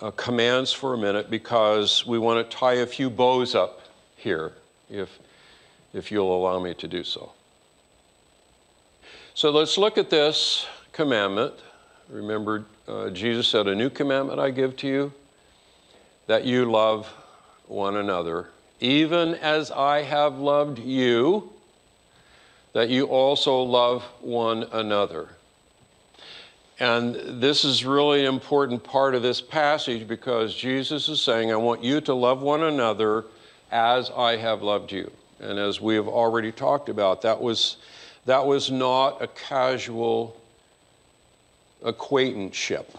uh, 0.00 0.10
commands 0.12 0.72
for 0.72 0.94
a 0.94 0.98
minute 0.98 1.30
because 1.30 2.06
we 2.06 2.18
want 2.18 2.48
to 2.48 2.56
tie 2.56 2.74
a 2.74 2.86
few 2.86 3.08
bows 3.08 3.54
up 3.54 3.80
here, 4.16 4.52
if 4.90 5.18
if 5.92 6.10
you'll 6.10 6.34
allow 6.34 6.58
me 6.58 6.74
to 6.74 6.88
do 6.88 7.04
so. 7.04 7.32
So 9.34 9.50
let's 9.50 9.78
look 9.78 9.98
at 9.98 10.10
this 10.10 10.66
commandment. 10.92 11.54
Remember, 12.08 12.64
uh, 12.88 13.10
Jesus 13.10 13.48
said, 13.48 13.68
"A 13.68 13.74
new 13.74 13.90
commandment 13.90 14.40
I 14.40 14.50
give 14.50 14.76
to 14.78 14.88
you, 14.88 15.12
that 16.26 16.44
you 16.44 16.70
love 16.70 17.06
one 17.66 17.96
another, 17.96 18.48
even 18.80 19.34
as 19.36 19.70
I 19.70 20.02
have 20.02 20.38
loved 20.38 20.80
you." 20.80 21.52
That 22.72 22.88
you 22.88 23.06
also 23.06 23.62
love 23.62 24.02
one 24.20 24.64
another. 24.72 25.28
And 26.80 27.14
this 27.40 27.64
is 27.64 27.84
really 27.84 28.20
an 28.20 28.34
important 28.34 28.82
part 28.82 29.14
of 29.14 29.22
this 29.22 29.40
passage 29.40 30.08
because 30.08 30.54
Jesus 30.54 31.08
is 31.08 31.20
saying, 31.20 31.52
I 31.52 31.56
want 31.56 31.84
you 31.84 32.00
to 32.02 32.14
love 32.14 32.42
one 32.42 32.62
another 32.62 33.26
as 33.70 34.10
I 34.10 34.36
have 34.36 34.62
loved 34.62 34.90
you. 34.90 35.10
And 35.38 35.58
as 35.58 35.80
we 35.80 35.94
have 35.94 36.08
already 36.08 36.50
talked 36.50 36.88
about, 36.88 37.22
that 37.22 37.40
was, 37.40 37.76
that 38.26 38.46
was 38.46 38.70
not 38.70 39.22
a 39.22 39.26
casual 39.28 40.40
acquaintanceship. 41.84 42.96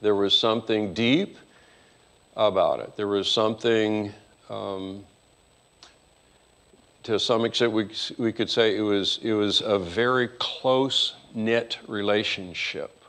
There 0.00 0.14
was 0.14 0.38
something 0.38 0.94
deep 0.94 1.36
about 2.36 2.80
it. 2.80 2.96
There 2.96 3.08
was 3.08 3.30
something 3.30 4.12
um, 4.48 5.04
to 7.08 7.18
some 7.18 7.46
extent, 7.46 7.72
we, 7.72 7.88
we 8.18 8.34
could 8.34 8.50
say 8.50 8.76
it 8.76 8.82
was, 8.82 9.18
it 9.22 9.32
was 9.32 9.62
a 9.62 9.78
very 9.78 10.28
close 10.38 11.14
knit 11.34 11.78
relationship 11.88 13.02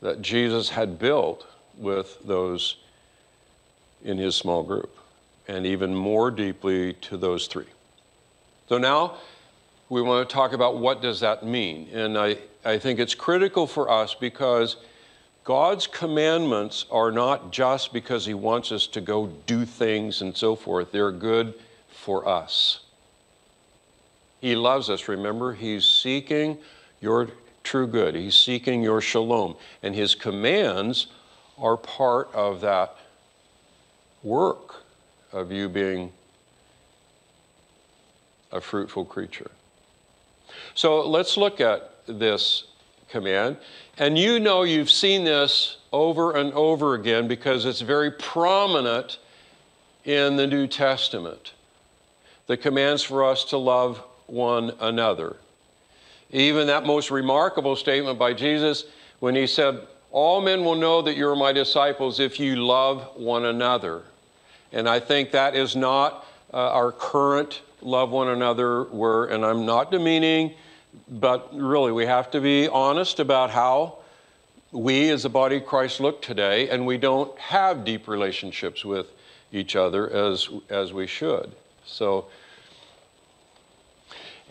that 0.00 0.22
Jesus 0.22 0.70
had 0.70 0.98
built 0.98 1.46
with 1.76 2.16
those 2.24 2.76
in 4.02 4.16
his 4.16 4.36
small 4.36 4.62
group, 4.62 4.96
and 5.48 5.66
even 5.66 5.94
more 5.94 6.30
deeply 6.30 6.94
to 6.94 7.18
those 7.18 7.46
three. 7.46 7.66
So 8.70 8.78
now 8.78 9.16
we 9.90 10.00
want 10.00 10.26
to 10.26 10.34
talk 10.34 10.54
about 10.54 10.78
what 10.78 11.02
does 11.02 11.20
that 11.20 11.44
mean. 11.44 11.90
And 11.92 12.16
I, 12.16 12.38
I 12.64 12.78
think 12.78 13.00
it's 13.00 13.14
critical 13.14 13.66
for 13.66 13.90
us 13.90 14.14
because 14.14 14.76
God's 15.44 15.86
commandments 15.86 16.86
are 16.90 17.12
not 17.12 17.52
just 17.52 17.92
because 17.92 18.24
he 18.24 18.32
wants 18.32 18.72
us 18.72 18.86
to 18.86 19.02
go 19.02 19.26
do 19.44 19.66
things 19.66 20.22
and 20.22 20.34
so 20.34 20.56
forth. 20.56 20.90
They're 20.90 21.12
good 21.12 21.52
for 22.00 22.26
us. 22.26 22.80
He 24.40 24.56
loves 24.56 24.88
us, 24.88 25.06
remember? 25.06 25.52
He's 25.52 25.84
seeking 25.84 26.56
your 27.00 27.28
true 27.62 27.86
good. 27.86 28.14
He's 28.14 28.34
seeking 28.34 28.82
your 28.82 29.02
shalom. 29.02 29.56
And 29.82 29.94
his 29.94 30.14
commands 30.14 31.08
are 31.58 31.76
part 31.76 32.30
of 32.32 32.62
that 32.62 32.96
work 34.22 34.76
of 35.30 35.52
you 35.52 35.68
being 35.68 36.10
a 38.50 38.62
fruitful 38.62 39.04
creature. 39.04 39.50
So 40.74 41.06
let's 41.06 41.36
look 41.36 41.60
at 41.60 41.92
this 42.06 42.64
command. 43.10 43.58
And 43.98 44.16
you 44.16 44.40
know 44.40 44.62
you've 44.62 44.90
seen 44.90 45.24
this 45.24 45.76
over 45.92 46.36
and 46.36 46.52
over 46.54 46.94
again 46.94 47.28
because 47.28 47.66
it's 47.66 47.82
very 47.82 48.10
prominent 48.10 49.18
in 50.04 50.36
the 50.36 50.46
New 50.46 50.66
Testament. 50.66 51.52
The 52.50 52.56
commands 52.56 53.04
for 53.04 53.24
us 53.24 53.44
to 53.50 53.58
love 53.58 54.02
one 54.26 54.72
another. 54.80 55.36
Even 56.32 56.66
that 56.66 56.84
most 56.84 57.12
remarkable 57.12 57.76
statement 57.76 58.18
by 58.18 58.32
Jesus 58.32 58.86
when 59.20 59.36
he 59.36 59.46
said, 59.46 59.86
All 60.10 60.40
men 60.40 60.64
will 60.64 60.74
know 60.74 61.00
that 61.00 61.16
you're 61.16 61.36
my 61.36 61.52
disciples 61.52 62.18
if 62.18 62.40
you 62.40 62.56
love 62.56 63.08
one 63.14 63.44
another. 63.44 64.02
And 64.72 64.88
I 64.88 64.98
think 64.98 65.30
that 65.30 65.54
is 65.54 65.76
not 65.76 66.26
uh, 66.52 66.56
our 66.56 66.90
current 66.90 67.62
love 67.82 68.10
one 68.10 68.26
another, 68.26 68.82
where, 68.82 69.26
and 69.26 69.46
I'm 69.46 69.64
not 69.64 69.92
demeaning, 69.92 70.54
but 71.08 71.54
really 71.56 71.92
we 71.92 72.06
have 72.06 72.32
to 72.32 72.40
be 72.40 72.66
honest 72.66 73.20
about 73.20 73.50
how 73.50 73.98
we 74.72 75.08
as 75.10 75.22
the 75.22 75.28
body 75.28 75.58
of 75.58 75.66
Christ 75.66 76.00
look 76.00 76.20
today, 76.20 76.68
and 76.68 76.84
we 76.84 76.98
don't 76.98 77.38
have 77.38 77.84
deep 77.84 78.08
relationships 78.08 78.84
with 78.84 79.06
each 79.52 79.76
other 79.76 80.10
as, 80.10 80.48
as 80.68 80.92
we 80.92 81.06
should. 81.06 81.54
So, 81.90 82.26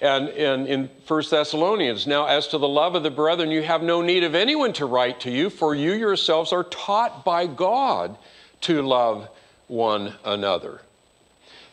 and, 0.02 0.30
and 0.30 0.68
in 0.68 0.90
1 1.08 1.24
Thessalonians, 1.30 2.08
now 2.08 2.26
as 2.26 2.48
to 2.48 2.58
the 2.58 2.68
love 2.68 2.96
of 2.96 3.04
the 3.04 3.12
brethren, 3.12 3.52
you 3.52 3.64
have 3.64 3.82
no 3.84 4.02
need 4.02 4.24
of 4.24 4.36
anyone 4.36 4.74
to 4.74 4.86
write 4.86 5.20
to 5.22 5.32
you, 5.32 5.50
for 5.50 5.76
you 5.76 5.94
yourselves 5.94 6.54
are 6.54 6.64
taught 6.64 7.26
by 7.26 7.48
God 7.48 8.18
to 8.62 8.82
love 8.82 9.30
one 9.68 10.16
another. 10.24 10.82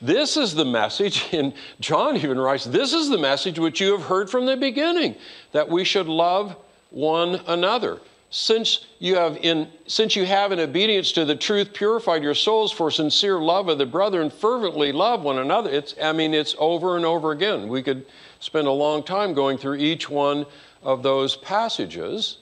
This 0.02 0.37
is 0.37 0.54
the 0.54 0.64
message, 0.64 1.32
and 1.32 1.54
John 1.80 2.16
even 2.16 2.38
writes, 2.38 2.64
This 2.64 2.92
is 2.92 3.08
the 3.08 3.18
message 3.18 3.58
which 3.58 3.80
you 3.80 3.92
have 3.92 4.04
heard 4.04 4.28
from 4.28 4.46
the 4.46 4.56
beginning, 4.56 5.16
that 5.52 5.68
we 5.68 5.85
should 5.85 6.06
love 6.06 6.56
one 6.90 7.40
another. 7.46 8.00
Since 8.30 8.85
you 8.99 9.14
have 9.14 9.37
in 9.37 9.68
since 9.87 10.16
you 10.16 10.27
have 10.27 10.51
in 10.51 10.59
obedience 10.59 11.12
to 11.12 11.24
the 11.24 11.37
truth 11.37 11.72
purified 11.72 12.22
your 12.22 12.35
souls 12.35 12.72
for 12.72 12.90
sincere 12.90 13.38
love 13.38 13.68
of 13.68 13.79
the 13.79 13.87
brethren, 13.87 14.31
fervently 14.31 14.92
love 14.92 15.22
one 15.22 15.38
another. 15.38 15.70
It's 15.70 15.94
I 16.03 16.12
mean, 16.12 16.35
it's 16.35 16.55
over 16.59 16.96
and 16.96 17.05
over 17.05 17.31
again. 17.31 17.68
We 17.68 17.83
could 17.83 18.05
spend 18.40 18.66
a 18.66 18.72
long 18.72 19.03
time 19.03 19.33
going 19.33 19.59
through 19.59 19.77
each 19.77 20.11
one 20.11 20.44
of 20.83 21.03
those 21.03 21.37
passages, 21.37 22.38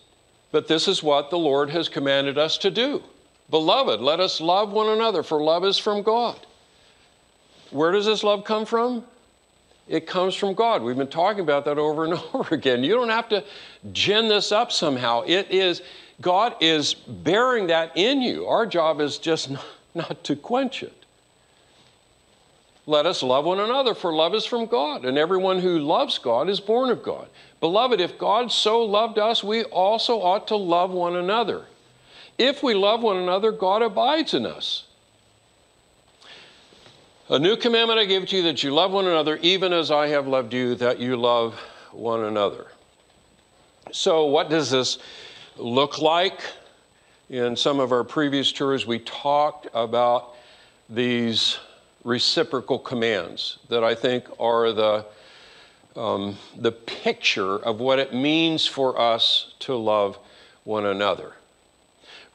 but 0.53 0.69
this 0.69 0.89
is 0.89 1.03
what 1.03 1.31
the 1.31 1.39
Lord 1.39 1.71
has 1.71 1.89
commanded 1.89 2.39
us 2.39 2.59
to 2.59 2.71
do. 2.71 3.03
Beloved, 3.51 4.01
let 4.01 4.21
us 4.21 4.41
love 4.41 4.73
one 4.73 4.89
another, 4.89 5.23
for 5.23 5.43
love 5.43 5.65
is 5.65 5.79
from 5.79 6.03
God. 6.03 6.39
Where 7.71 7.93
does 7.93 8.07
this 8.07 8.25
love 8.25 8.45
come 8.45 8.65
from? 8.65 9.05
It 9.87 10.07
comes 10.07 10.35
from 10.35 10.55
God. 10.55 10.83
We've 10.83 10.97
been 10.97 11.09
talking 11.09 11.41
about 11.41 11.65
that 11.67 11.79
over 11.79 12.05
and 12.05 12.15
over 12.35 12.55
again. 12.55 12.83
You 12.83 12.95
don't 12.95 13.11
have 13.11 13.29
to 13.31 13.45
gin 13.93 14.29
this 14.29 14.53
up 14.53 14.73
somehow. 14.73 15.23
It 15.27 15.51
is, 15.51 15.83
God 16.21 16.57
is 16.61 16.95
bearing 16.95 17.67
that 17.69 17.97
in 17.97 18.23
you. 18.23 18.47
Our 18.47 18.67
job 18.67 19.01
is 19.01 19.19
just 19.19 19.51
not, 19.51 19.65
not 19.95 20.25
to 20.25 20.37
quench 20.37 20.83
it. 20.83 21.05
Let 22.87 23.07
us 23.07 23.23
love 23.23 23.47
one 23.47 23.61
another, 23.61 23.95
for 23.95 24.13
love 24.13 24.35
is 24.35 24.45
from 24.45 24.67
God, 24.67 25.07
and 25.07 25.17
everyone 25.17 25.61
who 25.61 25.79
loves 25.79 26.19
God 26.19 26.51
is 26.51 26.61
born 26.61 26.91
of 26.91 27.03
God. 27.03 27.29
Beloved, 27.61 27.99
if 27.99 28.19
God 28.19 28.53
so 28.53 28.83
loved 28.83 29.19
us, 29.19 29.43
we 29.43 29.65
also 29.65 30.21
ought 30.21 30.49
to 30.49 30.57
love 30.57 30.91
one 30.91 31.17
another. 31.17 31.65
If 32.37 32.63
we 32.63 32.75
love 32.75 33.03
one 33.03 33.17
another, 33.17 33.53
God 33.53 33.81
abides 33.81 34.35
in 34.35 34.45
us. 34.45 34.85
A 37.31 37.39
new 37.39 37.57
commandment 37.57 37.99
I 37.99 38.05
give 38.05 38.27
to 38.27 38.37
you 38.37 38.43
that 38.43 38.63
you 38.63 38.71
love 38.75 38.93
one 38.93 39.07
another, 39.07 39.39
even 39.39 39.73
as 39.73 39.91
I 39.91 40.09
have 40.09 40.29
loved 40.29 40.53
you, 40.53 40.75
that 40.75 40.99
you 40.99 41.17
love 41.17 41.59
one 41.91 42.23
another. 42.23 42.67
So, 43.93 44.27
what 44.27 44.51
does 44.51 44.71
this 44.71 44.99
look 45.57 46.03
like? 46.03 46.43
In 47.31 47.57
some 47.57 47.81
of 47.81 47.93
our 47.93 48.05
previous 48.05 48.53
tours, 48.53 48.87
we 48.87 48.99
talked 48.99 49.69
about 49.73 50.35
these 50.91 51.57
reciprocal 52.05 52.79
commands 52.79 53.57
that 53.71 53.83
I 53.83 53.95
think 53.95 54.27
are 54.39 54.73
the, 54.73 55.07
um, 55.97 56.37
the 56.59 56.73
picture 56.73 57.57
of 57.57 57.81
what 57.81 57.99
it 57.99 58.13
means 58.13 58.67
for 58.67 59.01
us 59.01 59.55
to 59.61 59.75
love 59.75 60.19
one 60.65 60.85
another. 60.85 61.33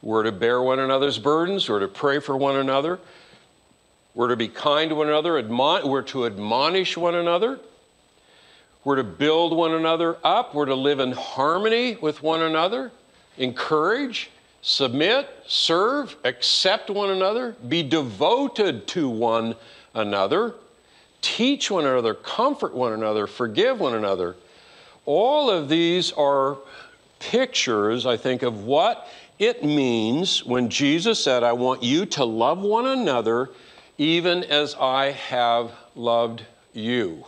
We're 0.01 0.23
to 0.23 0.31
bear 0.31 0.63
one 0.63 0.79
another's 0.79 1.19
burdens, 1.19 1.69
we're 1.69 1.81
to 1.81 1.87
pray 1.87 2.19
for 2.19 2.35
one 2.35 2.55
another, 2.55 2.99
we're 4.19 4.27
to 4.27 4.35
be 4.35 4.49
kind 4.49 4.89
to 4.89 4.95
one 4.95 5.07
another, 5.07 5.41
admon- 5.41 5.85
we're 5.85 6.01
to 6.01 6.25
admonish 6.25 6.97
one 6.97 7.15
another, 7.15 7.57
we're 8.83 8.97
to 8.97 9.03
build 9.03 9.55
one 9.55 9.71
another 9.71 10.17
up, 10.25 10.53
we're 10.53 10.65
to 10.65 10.75
live 10.75 10.99
in 10.99 11.13
harmony 11.13 11.95
with 12.01 12.21
one 12.21 12.41
another, 12.41 12.91
encourage, 13.37 14.29
submit, 14.61 15.29
serve, 15.47 16.17
accept 16.25 16.89
one 16.89 17.11
another, 17.11 17.55
be 17.69 17.81
devoted 17.81 18.87
to 18.87 19.07
one 19.07 19.55
another, 19.93 20.53
teach 21.21 21.71
one 21.71 21.85
another, 21.85 22.13
comfort 22.13 22.73
one 22.75 22.91
another, 22.91 23.25
forgive 23.25 23.79
one 23.79 23.95
another. 23.95 24.35
All 25.05 25.49
of 25.49 25.69
these 25.69 26.11
are 26.11 26.57
pictures, 27.19 28.05
I 28.05 28.17
think, 28.17 28.43
of 28.43 28.65
what 28.65 29.07
it 29.39 29.63
means 29.63 30.43
when 30.43 30.69
Jesus 30.69 31.23
said, 31.23 31.41
I 31.41 31.53
want 31.53 31.83
you 31.83 32.05
to 32.07 32.25
love 32.25 32.59
one 32.59 32.85
another 32.85 33.49
even 33.99 34.45
as 34.45 34.75
I 34.75 35.11
have 35.11 35.73
loved 35.93 36.43
you. 36.73 37.25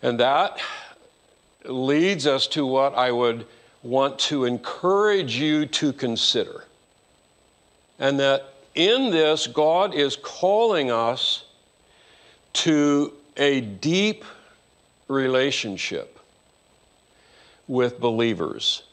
And 0.00 0.18
that 0.20 0.58
leads 1.64 2.26
us 2.26 2.46
to 2.46 2.64
what 2.64 2.94
I 2.94 3.10
would 3.10 3.46
want 3.82 4.18
to 4.20 4.44
encourage 4.44 5.36
you 5.36 5.66
to 5.66 5.92
consider. 5.92 6.64
And 7.98 8.18
that 8.20 8.54
in 8.76 9.10
this, 9.10 9.48
God 9.48 9.92
is 9.92 10.16
calling 10.16 10.90
us 10.90 11.44
to 12.52 13.12
a 13.36 13.60
deep 13.60 14.24
relationship 15.08 16.18
with 17.66 17.98
believers. 17.98 18.84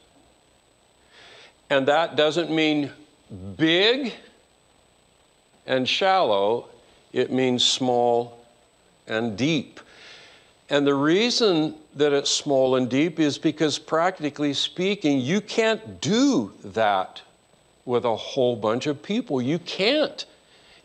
And 1.69 1.87
that 1.87 2.15
doesn't 2.15 2.49
mean 2.49 2.91
big 3.57 4.13
and 5.67 5.87
shallow, 5.87 6.69
it 7.13 7.31
means 7.31 7.63
small 7.63 8.45
and 9.07 9.37
deep. 9.37 9.79
And 10.69 10.85
the 10.85 10.95
reason 10.95 11.75
that 11.95 12.13
it's 12.13 12.29
small 12.29 12.75
and 12.75 12.89
deep 12.89 13.19
is 13.19 13.37
because, 13.37 13.79
practically 13.79 14.53
speaking, 14.53 15.19
you 15.19 15.39
can't 15.41 16.01
do 16.01 16.53
that 16.63 17.21
with 17.85 18.03
a 18.03 18.15
whole 18.15 18.55
bunch 18.55 18.85
of 18.85 19.01
people. 19.01 19.41
You 19.41 19.59
can't. 19.59 20.25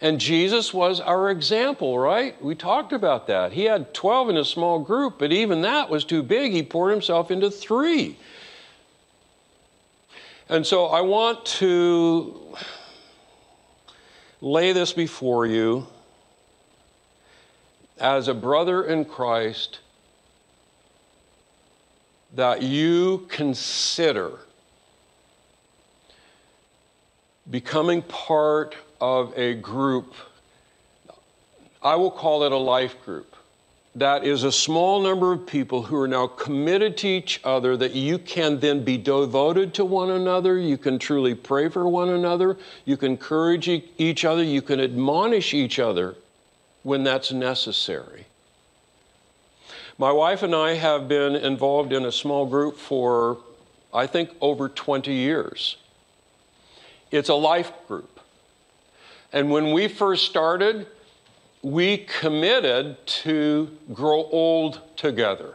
And 0.01 0.19
Jesus 0.19 0.73
was 0.73 1.01
our 1.01 1.31
example, 1.31 1.99
right? 1.99 2.41
We 2.43 2.55
talked 2.55 2.93
about 2.93 3.27
that. 3.29 3.53
He 3.53 3.65
had 3.65 3.93
12 3.95 4.31
in 4.31 4.37
a 4.37 4.45
small 4.45 4.79
group, 4.79 5.19
but 5.19 5.33
even 5.33 5.63
that 5.63 5.91
was 5.91 6.05
too 6.05 6.23
big. 6.23 6.53
He 6.53 6.63
poured 6.63 6.93
himself 6.93 7.31
into 7.31 7.51
three. 7.51 8.17
And 10.49 10.67
so 10.67 10.87
I 10.87 11.01
want 11.01 11.45
to 11.47 12.57
lay 14.43 14.73
this 14.73 14.93
before 14.93 15.47
you 15.47 15.87
as 17.99 18.29
a 18.29 18.35
brother 18.35 18.85
in 18.85 19.05
Christ 19.05 19.79
that 22.35 22.61
you 22.61 23.27
consider 23.31 24.33
becoming 27.49 28.03
part 28.03 28.75
of 29.01 29.33
a 29.39 29.55
group 29.55 30.13
I 31.85 31.97
will 31.97 32.13
call 32.13 32.45
it 32.45 32.53
a 32.53 32.57
life 32.57 32.95
group. 33.05 33.32
That 33.95 34.25
is 34.25 34.43
a 34.43 34.53
small 34.53 35.03
number 35.03 35.33
of 35.33 35.47
people 35.47 35.83
who 35.83 35.97
are 36.01 36.09
now 36.09 36.27
committed 36.27 36.97
to 36.99 37.09
each 37.09 37.41
other, 37.45 37.77
that 37.77 37.93
you 37.93 38.19
can 38.19 38.59
then 38.59 38.85
be 38.85 38.97
devoted 38.97 39.75
to 39.75 39.85
one 39.85 40.11
another. 40.11 40.59
You 40.59 40.79
can 40.79 40.99
truly 40.99 41.35
pray 41.35 41.69
for 41.69 41.87
one 41.87 42.09
another. 42.09 42.57
You 42.87 42.97
can 42.97 43.13
encourage 43.13 43.69
each 43.69 44.25
other. 44.25 44.43
You 44.43 44.63
can 44.63 44.81
admonish 44.81 45.53
each 45.53 45.79
other 45.79 46.17
when 46.83 47.05
that's 47.05 47.33
necessary. 47.33 48.25
My 49.99 50.11
wife 50.11 50.43
and 50.43 50.55
I 50.55 50.73
have 50.75 51.07
been 51.07 51.37
involved 51.37 51.93
in 51.93 52.07
a 52.07 52.13
small 52.13 52.47
group 52.47 52.79
for, 52.79 53.39
I 53.93 54.07
think, 54.07 54.31
over 54.41 54.71
20 54.71 55.13
years. 55.13 55.77
It's 57.11 57.29
a 57.29 57.35
life 57.35 57.71
group. 57.87 58.21
And 59.35 59.51
when 59.51 59.73
we 59.73 59.87
first 59.87 60.25
started, 60.25 60.87
we 61.63 61.99
committed 61.99 63.05
to 63.07 63.71
grow 63.93 64.25
old 64.25 64.81
together. 64.97 65.55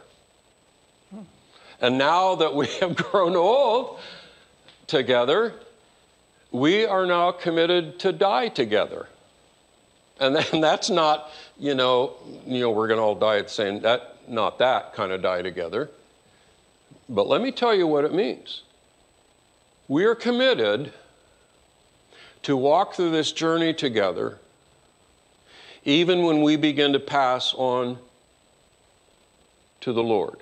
And 1.80 1.98
now 1.98 2.34
that 2.34 2.54
we 2.54 2.66
have 2.80 2.96
grown 2.96 3.36
old 3.36 4.00
together, 4.86 5.54
we 6.50 6.86
are 6.86 7.06
now 7.06 7.30
committed 7.30 7.98
to 8.00 8.12
die 8.12 8.48
together. 8.48 9.08
And 10.18 10.34
then 10.34 10.60
that's 10.60 10.90
not, 10.90 11.30
you 11.58 11.74
know, 11.74 12.14
you 12.46 12.60
know, 12.60 12.70
we're 12.70 12.88
going 12.88 12.98
to 12.98 13.04
all 13.04 13.14
die 13.14 13.38
at 13.38 13.48
the 13.48 13.54
same 13.54 13.80
that 13.82 14.16
not 14.28 14.58
that 14.58 14.94
kind 14.94 15.12
of 15.12 15.22
die 15.22 15.42
together. 15.42 15.90
But 17.08 17.26
let 17.26 17.40
me 17.40 17.50
tell 17.50 17.74
you 17.74 17.86
what 17.86 18.04
it 18.04 18.12
means. 18.12 18.62
We 19.88 20.04
are 20.04 20.14
committed 20.14 20.92
to 22.42 22.56
walk 22.56 22.94
through 22.94 23.10
this 23.10 23.32
journey 23.32 23.72
together 23.72 24.38
even 25.88 26.22
when 26.22 26.42
we 26.42 26.54
begin 26.54 26.92
to 26.92 27.00
pass 27.00 27.54
on 27.54 27.96
to 29.80 29.90
the 29.90 30.02
Lord. 30.02 30.36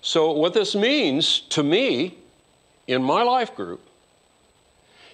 So, 0.00 0.32
what 0.32 0.54
this 0.54 0.74
means 0.74 1.40
to 1.50 1.62
me 1.62 2.18
in 2.88 3.00
my 3.00 3.22
life 3.22 3.54
group, 3.54 3.80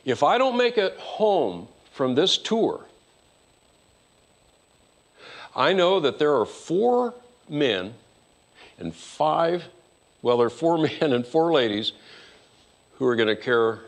if 0.07 0.23
I 0.23 0.39
don't 0.39 0.57
make 0.57 0.79
it 0.79 0.97
home 0.97 1.69
from 1.93 2.15
this 2.15 2.39
tour, 2.39 2.87
I 5.55 5.75
know 5.75 6.01
that 6.01 6.19
there 6.19 6.35
are 6.35 6.47
four 6.47 7.13
men 7.47 7.93
and 8.79 8.95
five, 8.95 9.65
well, 10.23 10.39
there 10.39 10.47
are 10.47 10.51
four 10.51 10.79
men 11.01 11.13
and 11.13 11.27
four 11.27 11.53
ladies 11.53 11.93
who 12.95 13.05
are 13.05 13.17
going 13.17 13.29
to 13.29 13.37
care 13.37 13.81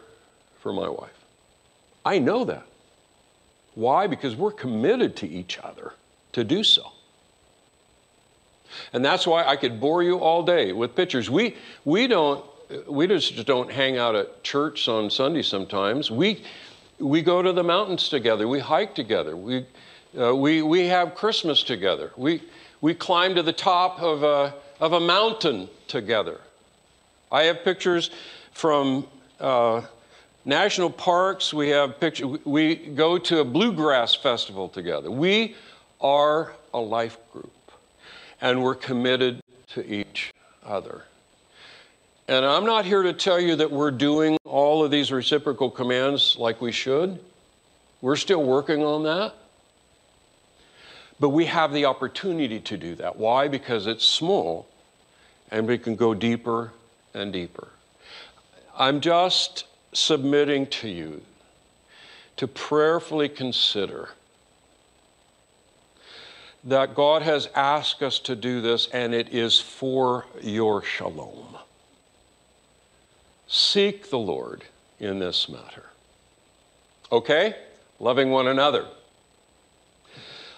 for 0.60 0.74
my 0.74 0.90
wife. 0.90 1.24
I 2.04 2.18
know 2.18 2.44
that. 2.44 2.66
Why? 3.76 4.06
Because 4.06 4.34
we're 4.34 4.52
committed 4.52 5.16
to 5.16 5.28
each 5.28 5.58
other 5.58 5.92
to 6.32 6.42
do 6.42 6.64
so. 6.64 6.92
And 8.92 9.04
that's 9.04 9.26
why 9.26 9.44
I 9.44 9.54
could 9.54 9.80
bore 9.80 10.02
you 10.02 10.18
all 10.18 10.42
day 10.42 10.72
with 10.72 10.96
pictures. 10.96 11.30
We, 11.30 11.56
we 11.84 12.06
don't, 12.06 12.44
we 12.88 13.06
just 13.06 13.46
don't 13.46 13.70
hang 13.70 13.98
out 13.98 14.16
at 14.16 14.42
church 14.42 14.88
on 14.88 15.10
Sunday 15.10 15.42
sometimes. 15.42 16.10
We, 16.10 16.42
we 16.98 17.20
go 17.20 17.42
to 17.42 17.52
the 17.52 17.62
mountains 17.62 18.08
together. 18.08 18.48
We 18.48 18.60
hike 18.60 18.94
together. 18.94 19.36
We, 19.36 19.66
uh, 20.18 20.34
we, 20.34 20.62
we 20.62 20.86
have 20.86 21.14
Christmas 21.14 21.62
together. 21.62 22.12
We, 22.16 22.42
we 22.80 22.94
climb 22.94 23.34
to 23.34 23.42
the 23.42 23.52
top 23.52 24.00
of 24.00 24.22
a, 24.22 24.54
of 24.80 24.94
a 24.94 25.00
mountain 25.00 25.68
together. 25.86 26.40
I 27.30 27.42
have 27.44 27.62
pictures 27.62 28.10
from 28.52 29.06
uh, 29.38 29.82
national 30.46 30.88
parks. 30.90 31.52
We 31.52 31.68
have 31.70 32.00
pictures. 32.00 32.38
We 32.44 32.76
go 32.76 33.18
to 33.18 33.40
a 33.40 33.44
bluegrass 33.44 34.14
festival 34.14 34.68
together. 34.68 35.10
We 35.10 35.56
are 36.00 36.54
a 36.72 36.80
life 36.80 37.18
group, 37.32 37.52
and 38.40 38.62
we're 38.62 38.74
committed 38.74 39.42
to 39.70 39.84
each 39.84 40.32
other. 40.64 41.04
And 42.28 42.44
I'm 42.44 42.64
not 42.64 42.84
here 42.84 43.02
to 43.02 43.12
tell 43.12 43.38
you 43.38 43.56
that 43.56 43.70
we're 43.70 43.90
doing 43.90 44.38
all 44.44 44.84
of 44.84 44.90
these 44.90 45.12
reciprocal 45.12 45.70
commands 45.70 46.36
like 46.38 46.60
we 46.60 46.72
should. 46.72 47.20
We're 48.00 48.16
still 48.16 48.42
working 48.42 48.82
on 48.82 49.04
that. 49.04 49.34
But 51.18 51.30
we 51.30 51.46
have 51.46 51.72
the 51.72 51.86
opportunity 51.86 52.60
to 52.60 52.76
do 52.76 52.94
that. 52.96 53.16
Why? 53.16 53.48
Because 53.48 53.86
it's 53.86 54.04
small 54.04 54.66
and 55.50 55.66
we 55.66 55.78
can 55.78 55.96
go 55.96 56.14
deeper 56.14 56.72
and 57.14 57.32
deeper. 57.32 57.68
I'm 58.76 59.00
just 59.00 59.64
submitting 59.96 60.66
to 60.66 60.88
you 60.88 61.22
to 62.36 62.46
prayerfully 62.46 63.28
consider 63.28 64.10
that 66.64 66.94
God 66.94 67.22
has 67.22 67.48
asked 67.54 68.02
us 68.02 68.18
to 68.20 68.36
do 68.36 68.60
this 68.60 68.88
and 68.88 69.14
it 69.14 69.32
is 69.32 69.58
for 69.58 70.26
your 70.42 70.82
shalom. 70.82 71.56
Seek 73.46 74.10
the 74.10 74.18
Lord 74.18 74.64
in 74.98 75.18
this 75.18 75.48
matter. 75.48 75.84
Okay? 77.10 77.56
Loving 77.98 78.30
one 78.30 78.48
another. 78.48 78.86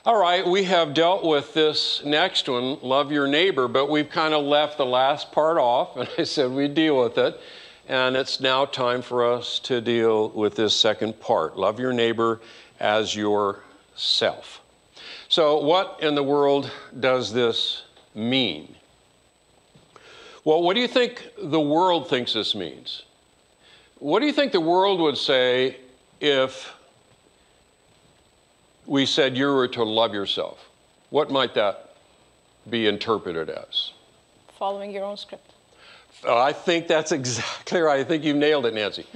All 0.05 0.19
right, 0.19 0.45
we 0.47 0.65
have 0.65 0.95
dealt 0.95 1.23
with 1.23 1.53
this 1.53 2.03
next 2.05 2.49
one, 2.49 2.79
love 2.83 3.13
your 3.13 3.29
neighbor, 3.29 3.69
but 3.69 3.91
we've 3.91 4.09
kind 4.09 4.33
of 4.33 4.45
left 4.45 4.79
the 4.79 4.87
last 4.87 5.31
part 5.33 5.59
off, 5.59 5.97
and 5.99 6.09
I 6.19 6.25
said 6.25 6.51
we'd 6.51 6.75
deal 6.75 7.01
with 7.01 7.19
it. 7.19 7.39
And 7.89 8.17
it's 8.17 8.39
now 8.39 8.67
time 8.67 9.01
for 9.01 9.25
us 9.25 9.59
to 9.61 9.81
deal 9.81 10.29
with 10.29 10.57
this 10.57 10.77
second 10.77 11.19
part 11.21 11.57
love 11.57 11.81
your 11.81 11.95
neighbor 11.95 12.41
as 12.79 13.17
yourself. 13.17 14.61
So, 15.29 15.63
what 15.63 15.99
in 16.03 16.15
the 16.15 16.23
world 16.23 16.71
does 17.01 17.33
this 17.33 17.85
mean? 18.15 18.77
Well, 20.45 20.63
what 20.63 20.75
do 20.75 20.81
you 20.81 20.89
think 20.89 21.31
the 21.43 21.61
world 21.61 22.11
thinks 22.11 22.35
this 22.35 22.55
means? 22.55 23.05
What 23.99 24.21
do 24.21 24.27
you 24.27 24.33
think 24.33 24.53
the 24.53 24.61
world 24.61 25.01
would 25.01 25.19
say 25.19 25.79
if 26.21 26.73
we 28.87 29.07
said 29.07 29.37
you 29.37 29.47
were 29.47 29.69
to 29.69 29.83
love 29.83 30.13
yourself? 30.13 30.69
What 31.11 31.31
might 31.31 31.55
that 31.55 31.97
be 32.69 32.87
interpreted 32.87 33.49
as? 33.49 33.93
Following 34.59 34.93
your 34.93 35.05
own 35.05 35.17
script. 35.17 35.53
Uh, 36.25 36.39
I 36.39 36.53
think 36.53 36.89
that's 36.89 37.13
exactly 37.13 37.81
right. 37.81 38.01
I 38.01 38.05
think 38.05 38.25
you've 38.25 38.37
nailed 38.37 38.67
it, 38.67 38.75
Nancy. 38.75 39.07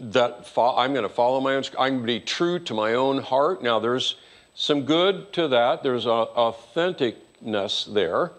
That 0.00 0.46
fo- 0.46 0.76
I'm 0.76 0.92
going 0.92 1.02
to 1.02 1.08
follow 1.08 1.40
my 1.40 1.54
own. 1.54 1.64
I'm 1.78 1.94
going 1.94 2.00
to 2.00 2.06
be 2.06 2.20
true 2.20 2.58
to 2.60 2.74
my 2.74 2.94
own 2.94 3.18
heart. 3.18 3.62
Now, 3.62 3.80
there's 3.80 4.16
some 4.54 4.82
good 4.82 5.32
to 5.34 5.48
that. 5.48 5.82
There's 5.82 6.06
a 6.06 6.08
authenticness 6.08 7.92
there, 7.92 8.32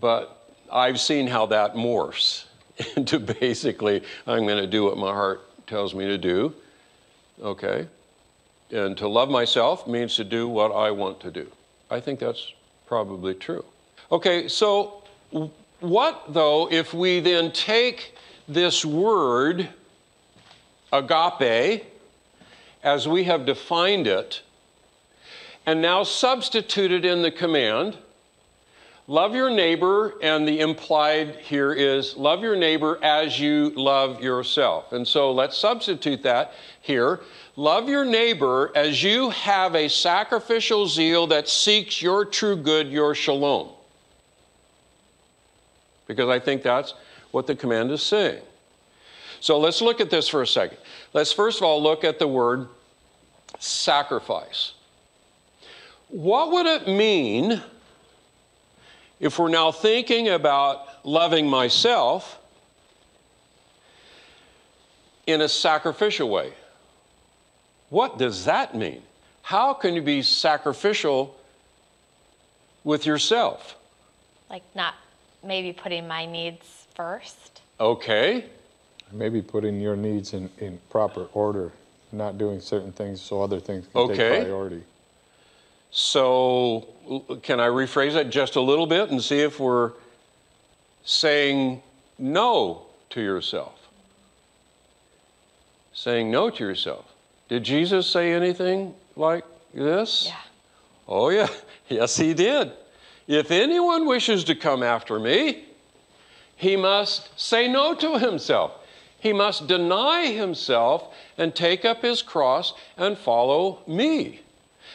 but 0.00 0.52
I've 0.70 1.00
seen 1.00 1.26
how 1.26 1.46
that 1.46 1.74
morphs 1.74 2.44
into 2.96 3.18
basically 3.18 4.02
I'm 4.26 4.46
going 4.46 4.58
to 4.62 4.66
do 4.66 4.84
what 4.84 4.96
my 4.96 5.12
heart 5.12 5.42
tells 5.66 5.94
me 5.94 6.06
to 6.06 6.18
do. 6.18 6.54
Okay, 7.40 7.86
and 8.70 8.96
to 8.96 9.06
love 9.08 9.30
myself 9.30 9.86
means 9.86 10.16
to 10.16 10.24
do 10.24 10.48
what 10.48 10.72
I 10.72 10.90
want 10.90 11.20
to 11.20 11.30
do. 11.30 11.50
I 11.90 12.00
think 12.00 12.18
that's 12.18 12.52
probably 12.86 13.34
true. 13.34 13.64
Okay, 14.10 14.48
so 14.48 15.04
what 15.80 16.24
though 16.28 16.70
if 16.70 16.92
we 16.92 17.20
then 17.20 17.52
take 17.52 18.14
this 18.48 18.84
word, 18.84 19.68
agape, 20.92 21.84
as 22.82 23.06
we 23.06 23.24
have 23.24 23.44
defined 23.44 24.06
it, 24.06 24.42
and 25.66 25.82
now 25.82 26.02
substitute 26.02 26.92
it 26.92 27.04
in 27.04 27.22
the 27.22 27.30
command? 27.30 27.96
Love 29.10 29.34
your 29.34 29.48
neighbor, 29.48 30.14
and 30.22 30.46
the 30.46 30.60
implied 30.60 31.36
here 31.36 31.72
is 31.72 32.14
love 32.18 32.42
your 32.42 32.56
neighbor 32.56 32.98
as 33.02 33.40
you 33.40 33.70
love 33.70 34.22
yourself. 34.22 34.92
And 34.92 35.08
so 35.08 35.32
let's 35.32 35.56
substitute 35.56 36.22
that 36.24 36.52
here. 36.82 37.20
Love 37.56 37.88
your 37.88 38.04
neighbor 38.04 38.70
as 38.74 39.02
you 39.02 39.30
have 39.30 39.74
a 39.74 39.88
sacrificial 39.88 40.86
zeal 40.86 41.26
that 41.28 41.48
seeks 41.48 42.02
your 42.02 42.26
true 42.26 42.54
good, 42.54 42.88
your 42.88 43.14
shalom. 43.14 43.70
Because 46.08 46.28
I 46.28 46.40
think 46.40 46.64
that's 46.64 46.94
what 47.30 47.46
the 47.46 47.54
command 47.54 47.92
is 47.92 48.02
saying. 48.02 48.42
So 49.40 49.58
let's 49.58 49.80
look 49.80 50.00
at 50.00 50.10
this 50.10 50.28
for 50.28 50.42
a 50.42 50.46
second. 50.46 50.78
Let's 51.12 51.30
first 51.30 51.58
of 51.58 51.64
all 51.64 51.80
look 51.80 52.02
at 52.02 52.18
the 52.18 52.26
word 52.26 52.68
sacrifice. 53.60 54.72
What 56.08 56.50
would 56.50 56.66
it 56.66 56.88
mean 56.88 57.62
if 59.20 59.38
we're 59.38 59.48
now 59.48 59.70
thinking 59.70 60.28
about 60.28 61.06
loving 61.06 61.46
myself 61.46 62.40
in 65.26 65.42
a 65.42 65.48
sacrificial 65.48 66.30
way? 66.30 66.52
What 67.90 68.18
does 68.18 68.46
that 68.46 68.74
mean? 68.74 69.02
How 69.42 69.72
can 69.74 69.94
you 69.94 70.02
be 70.02 70.22
sacrificial 70.22 71.36
with 72.84 73.06
yourself? 73.06 73.76
Like 74.50 74.62
not 74.74 74.94
maybe 75.42 75.72
putting 75.72 76.06
my 76.06 76.26
needs 76.26 76.86
first. 76.94 77.62
Okay. 77.80 78.46
Maybe 79.12 79.40
putting 79.40 79.80
your 79.80 79.96
needs 79.96 80.34
in, 80.34 80.50
in 80.58 80.78
proper 80.90 81.28
order 81.32 81.72
not 82.12 82.38
doing 82.38 82.60
certain 82.60 82.92
things 82.92 83.20
so 83.20 83.42
other 83.42 83.60
things 83.60 83.86
can 83.92 84.00
Okay. 84.02 84.16
take 84.16 84.42
priority. 84.42 84.82
So, 85.90 86.86
can 87.42 87.60
I 87.60 87.68
rephrase 87.68 88.12
that 88.14 88.30
just 88.30 88.56
a 88.56 88.60
little 88.60 88.86
bit 88.86 89.10
and 89.10 89.22
see 89.22 89.40
if 89.40 89.58
we're 89.58 89.92
saying 91.04 91.82
no 92.18 92.86
to 93.10 93.20
yourself? 93.22 93.74
Saying 95.94 96.30
no 96.30 96.50
to 96.50 96.64
yourself. 96.64 97.06
Did 97.48 97.64
Jesus 97.64 98.06
say 98.06 98.32
anything 98.32 98.94
like 99.16 99.44
this? 99.72 100.26
Yeah. 100.26 100.36
Oh, 101.06 101.30
yeah. 101.30 101.48
Yes, 101.88 102.18
he 102.18 102.34
did. 102.34 102.72
If 103.28 103.50
anyone 103.50 104.06
wishes 104.06 104.42
to 104.44 104.54
come 104.54 104.82
after 104.82 105.20
me, 105.20 105.66
he 106.56 106.76
must 106.76 107.38
say 107.38 107.68
no 107.68 107.94
to 107.94 108.18
himself. 108.18 108.72
He 109.20 109.32
must 109.32 109.68
deny 109.68 110.26
himself 110.26 111.14
and 111.36 111.54
take 111.54 111.84
up 111.84 112.02
his 112.02 112.22
cross 112.22 112.72
and 112.96 113.18
follow 113.18 113.80
me. 113.86 114.40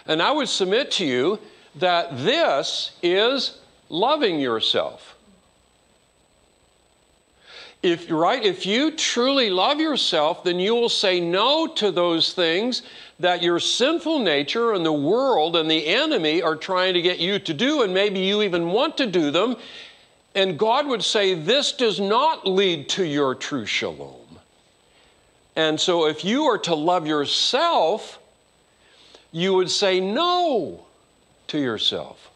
And 0.08 0.22
I 0.22 0.32
would 0.32 0.50
submit 0.50 0.92
to 0.92 1.06
you 1.06 1.40
that 1.76 2.18
this 2.18 2.92
is 3.04 3.60
loving 3.90 4.40
yourself. 4.40 5.13
If 7.84 8.10
right, 8.10 8.42
if 8.42 8.66
you 8.66 8.92
truly 8.92 9.50
love 9.50 9.82
yourself, 9.82 10.46
then 10.46 10.58
you 10.58 10.74
will 10.74 10.88
say 10.88 11.20
no 11.20 11.68
to 11.68 11.92
those 11.92 12.34
things 12.34 12.82
that 13.20 13.44
your 13.44 13.60
sinful 13.60 14.20
nature 14.20 14.72
and 14.72 14.86
the 14.86 14.94
world 14.94 15.58
and 15.58 15.70
the 15.70 15.88
enemy 15.88 16.42
are 16.42 16.56
trying 16.56 16.94
to 16.94 17.02
get 17.02 17.20
you 17.20 17.40
to 17.40 17.54
do, 17.54 17.82
and 17.82 17.94
maybe 17.94 18.22
you 18.22 18.42
even 18.42 18.68
want 18.68 18.96
to 18.98 19.06
do 19.06 19.32
them. 19.32 19.58
And 20.34 20.58
God 20.58 20.88
would 20.88 21.04
say, 21.04 21.34
This 21.34 21.74
does 21.74 22.00
not 22.00 22.48
lead 22.48 22.88
to 22.90 23.06
your 23.06 23.36
true 23.36 23.66
shalom. 23.66 24.16
And 25.58 25.80
so, 25.80 26.08
if 26.08 26.24
you 26.24 26.46
are 26.46 26.58
to 26.60 26.76
love 26.76 27.06
yourself, 27.06 28.18
you 29.34 29.54
would 29.56 29.70
say 29.70 30.00
no 30.00 30.86
to 31.48 31.60
yourself. 31.60 32.32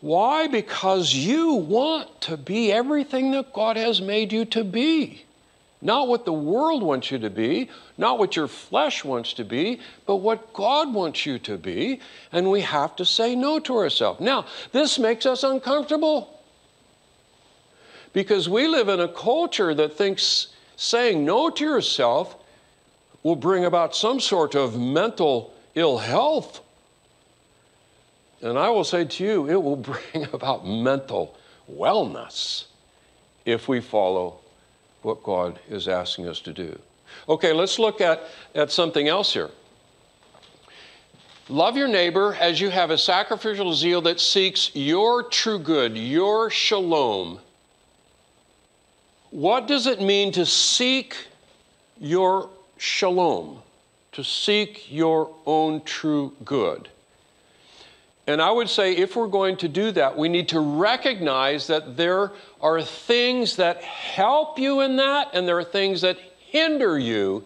Why? 0.00 0.46
Because 0.46 1.14
you 1.14 1.54
want 1.54 2.20
to 2.22 2.36
be 2.36 2.70
everything 2.72 3.30
that 3.32 3.52
God 3.52 3.76
has 3.76 4.00
made 4.00 4.32
you 4.32 4.44
to 4.46 4.64
be. 4.64 5.24
Not 5.82 6.08
what 6.08 6.24
the 6.24 6.32
world 6.32 6.82
wants 6.82 7.10
you 7.10 7.18
to 7.18 7.30
be, 7.30 7.68
not 7.98 8.18
what 8.18 8.34
your 8.34 8.48
flesh 8.48 9.04
wants 9.04 9.34
to 9.34 9.44
be, 9.44 9.80
but 10.06 10.16
what 10.16 10.52
God 10.52 10.92
wants 10.92 11.26
you 11.26 11.38
to 11.40 11.56
be. 11.58 12.00
And 12.32 12.50
we 12.50 12.62
have 12.62 12.96
to 12.96 13.04
say 13.04 13.34
no 13.34 13.58
to 13.60 13.76
ourselves. 13.76 14.20
Now, 14.20 14.46
this 14.72 14.98
makes 14.98 15.26
us 15.26 15.42
uncomfortable 15.42 16.40
because 18.12 18.48
we 18.48 18.66
live 18.66 18.88
in 18.88 19.00
a 19.00 19.08
culture 19.08 19.74
that 19.74 19.92
thinks 19.96 20.48
saying 20.76 21.24
no 21.24 21.50
to 21.50 21.64
yourself 21.64 22.36
will 23.22 23.36
bring 23.36 23.64
about 23.64 23.94
some 23.94 24.20
sort 24.20 24.54
of 24.54 24.78
mental 24.78 25.52
ill 25.74 25.98
health. 25.98 26.62
And 28.46 28.56
I 28.56 28.70
will 28.70 28.84
say 28.84 29.04
to 29.04 29.24
you, 29.24 29.48
it 29.48 29.60
will 29.60 29.76
bring 30.12 30.26
about 30.32 30.66
mental 30.66 31.36
wellness 31.70 32.66
if 33.44 33.66
we 33.66 33.80
follow 33.80 34.38
what 35.02 35.22
God 35.24 35.58
is 35.68 35.88
asking 35.88 36.28
us 36.28 36.40
to 36.40 36.52
do. 36.52 36.78
Okay, 37.28 37.52
let's 37.52 37.78
look 37.78 38.00
at, 38.00 38.22
at 38.54 38.70
something 38.70 39.08
else 39.08 39.32
here. 39.32 39.50
Love 41.48 41.76
your 41.76 41.88
neighbor 41.88 42.36
as 42.40 42.60
you 42.60 42.70
have 42.70 42.90
a 42.90 42.98
sacrificial 42.98 43.72
zeal 43.72 44.00
that 44.02 44.18
seeks 44.20 44.70
your 44.74 45.24
true 45.24 45.58
good, 45.58 45.96
your 45.96 46.50
shalom. 46.50 47.40
What 49.30 49.66
does 49.66 49.86
it 49.86 50.00
mean 50.00 50.32
to 50.32 50.46
seek 50.46 51.16
your 51.98 52.50
shalom, 52.78 53.62
to 54.12 54.24
seek 54.24 54.90
your 54.90 55.32
own 55.46 55.82
true 55.82 56.32
good? 56.44 56.88
And 58.26 58.42
I 58.42 58.50
would 58.50 58.68
say 58.68 58.96
if 58.96 59.14
we're 59.14 59.28
going 59.28 59.56
to 59.58 59.68
do 59.68 59.92
that, 59.92 60.18
we 60.18 60.28
need 60.28 60.48
to 60.48 60.60
recognize 60.60 61.68
that 61.68 61.96
there 61.96 62.32
are 62.60 62.82
things 62.82 63.56
that 63.56 63.82
help 63.82 64.58
you 64.58 64.80
in 64.80 64.96
that, 64.96 65.30
and 65.32 65.46
there 65.46 65.58
are 65.58 65.64
things 65.64 66.00
that 66.00 66.18
hinder 66.38 66.98
you 66.98 67.44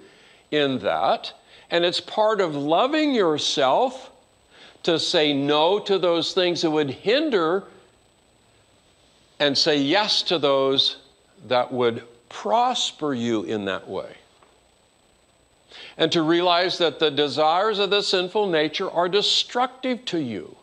in 0.50 0.78
that. 0.78 1.34
And 1.70 1.84
it's 1.84 2.00
part 2.00 2.40
of 2.40 2.54
loving 2.54 3.14
yourself 3.14 4.10
to 4.82 4.98
say 4.98 5.34
no 5.34 5.78
to 5.80 5.98
those 5.98 6.32
things 6.32 6.62
that 6.62 6.70
would 6.70 6.90
hinder 6.90 7.64
and 9.38 9.56
say 9.56 9.76
yes 9.76 10.22
to 10.22 10.38
those 10.38 10.96
that 11.48 11.72
would 11.72 12.02
prosper 12.28 13.12
you 13.12 13.42
in 13.42 13.66
that 13.66 13.88
way. 13.88 14.16
And 15.98 16.10
to 16.12 16.22
realize 16.22 16.78
that 16.78 16.98
the 16.98 17.10
desires 17.10 17.78
of 17.78 17.90
the 17.90 18.02
sinful 18.02 18.48
nature 18.48 18.90
are 18.90 19.08
destructive 19.08 20.04
to 20.06 20.18
you. 20.18 20.56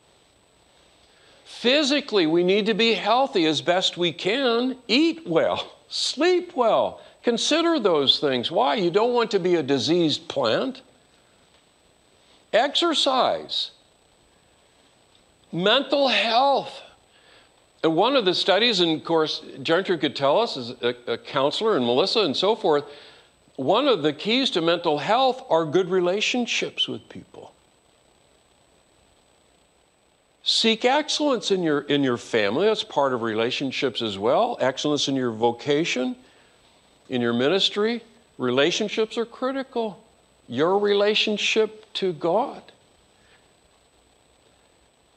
Physically, 1.59 2.27
we 2.27 2.43
need 2.43 2.67
to 2.67 2.75
be 2.75 2.93
healthy 2.93 3.47
as 3.47 3.61
best 3.61 3.97
we 3.97 4.11
can, 4.11 4.77
eat 4.87 5.25
well, 5.25 5.73
sleep 5.89 6.55
well. 6.55 7.01
Consider 7.23 7.79
those 7.79 8.19
things. 8.19 8.51
Why? 8.51 8.75
You 8.75 8.91
don't 8.91 9.11
want 9.11 9.31
to 9.31 9.39
be 9.39 9.55
a 9.55 9.63
diseased 9.63 10.27
plant. 10.27 10.83
Exercise, 12.53 13.71
mental 15.51 16.09
health. 16.09 16.79
And 17.83 17.95
one 17.95 18.15
of 18.15 18.25
the 18.25 18.35
studies, 18.35 18.79
and 18.79 18.99
of 18.99 19.03
course, 19.03 19.41
Gentry 19.63 19.97
could 19.97 20.15
tell 20.15 20.39
us 20.39 20.57
as 20.57 20.75
a, 20.83 20.95
a 21.07 21.17
counselor, 21.17 21.75
and 21.75 21.83
Melissa 21.83 22.19
and 22.19 22.37
so 22.37 22.55
forth, 22.55 22.83
one 23.55 23.87
of 23.87 24.03
the 24.03 24.13
keys 24.13 24.51
to 24.51 24.61
mental 24.61 24.99
health 24.99 25.43
are 25.49 25.65
good 25.65 25.89
relationships 25.89 26.87
with 26.87 27.09
people. 27.09 27.51
Seek 30.49 30.85
excellence 30.85 31.51
in 31.51 31.61
your, 31.61 31.81
in 31.81 32.05
your 32.05 32.15
family. 32.15 32.67
That's 32.67 32.81
part 32.81 33.11
of 33.11 33.21
relationships 33.21 34.01
as 34.01 34.17
well. 34.17 34.55
Excellence 34.61 35.09
in 35.09 35.15
your 35.17 35.31
vocation, 35.31 36.15
in 37.09 37.19
your 37.19 37.33
ministry. 37.33 38.01
Relationships 38.37 39.17
are 39.17 39.25
critical. 39.25 40.01
Your 40.47 40.79
relationship 40.79 41.91
to 41.95 42.13
God. 42.13 42.63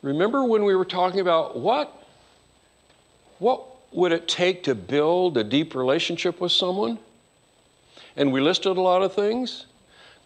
Remember 0.02 0.44
when 0.44 0.64
we 0.64 0.74
were 0.74 0.84
talking 0.84 1.20
about 1.20 1.56
what? 1.56 2.08
What 3.38 3.64
would 3.92 4.10
it 4.10 4.26
take 4.26 4.64
to 4.64 4.74
build 4.74 5.36
a 5.36 5.44
deep 5.44 5.76
relationship 5.76 6.40
with 6.40 6.50
someone? 6.50 6.98
And 8.16 8.32
we 8.32 8.40
listed 8.40 8.76
a 8.76 8.80
lot 8.80 9.02
of 9.02 9.14
things. 9.14 9.66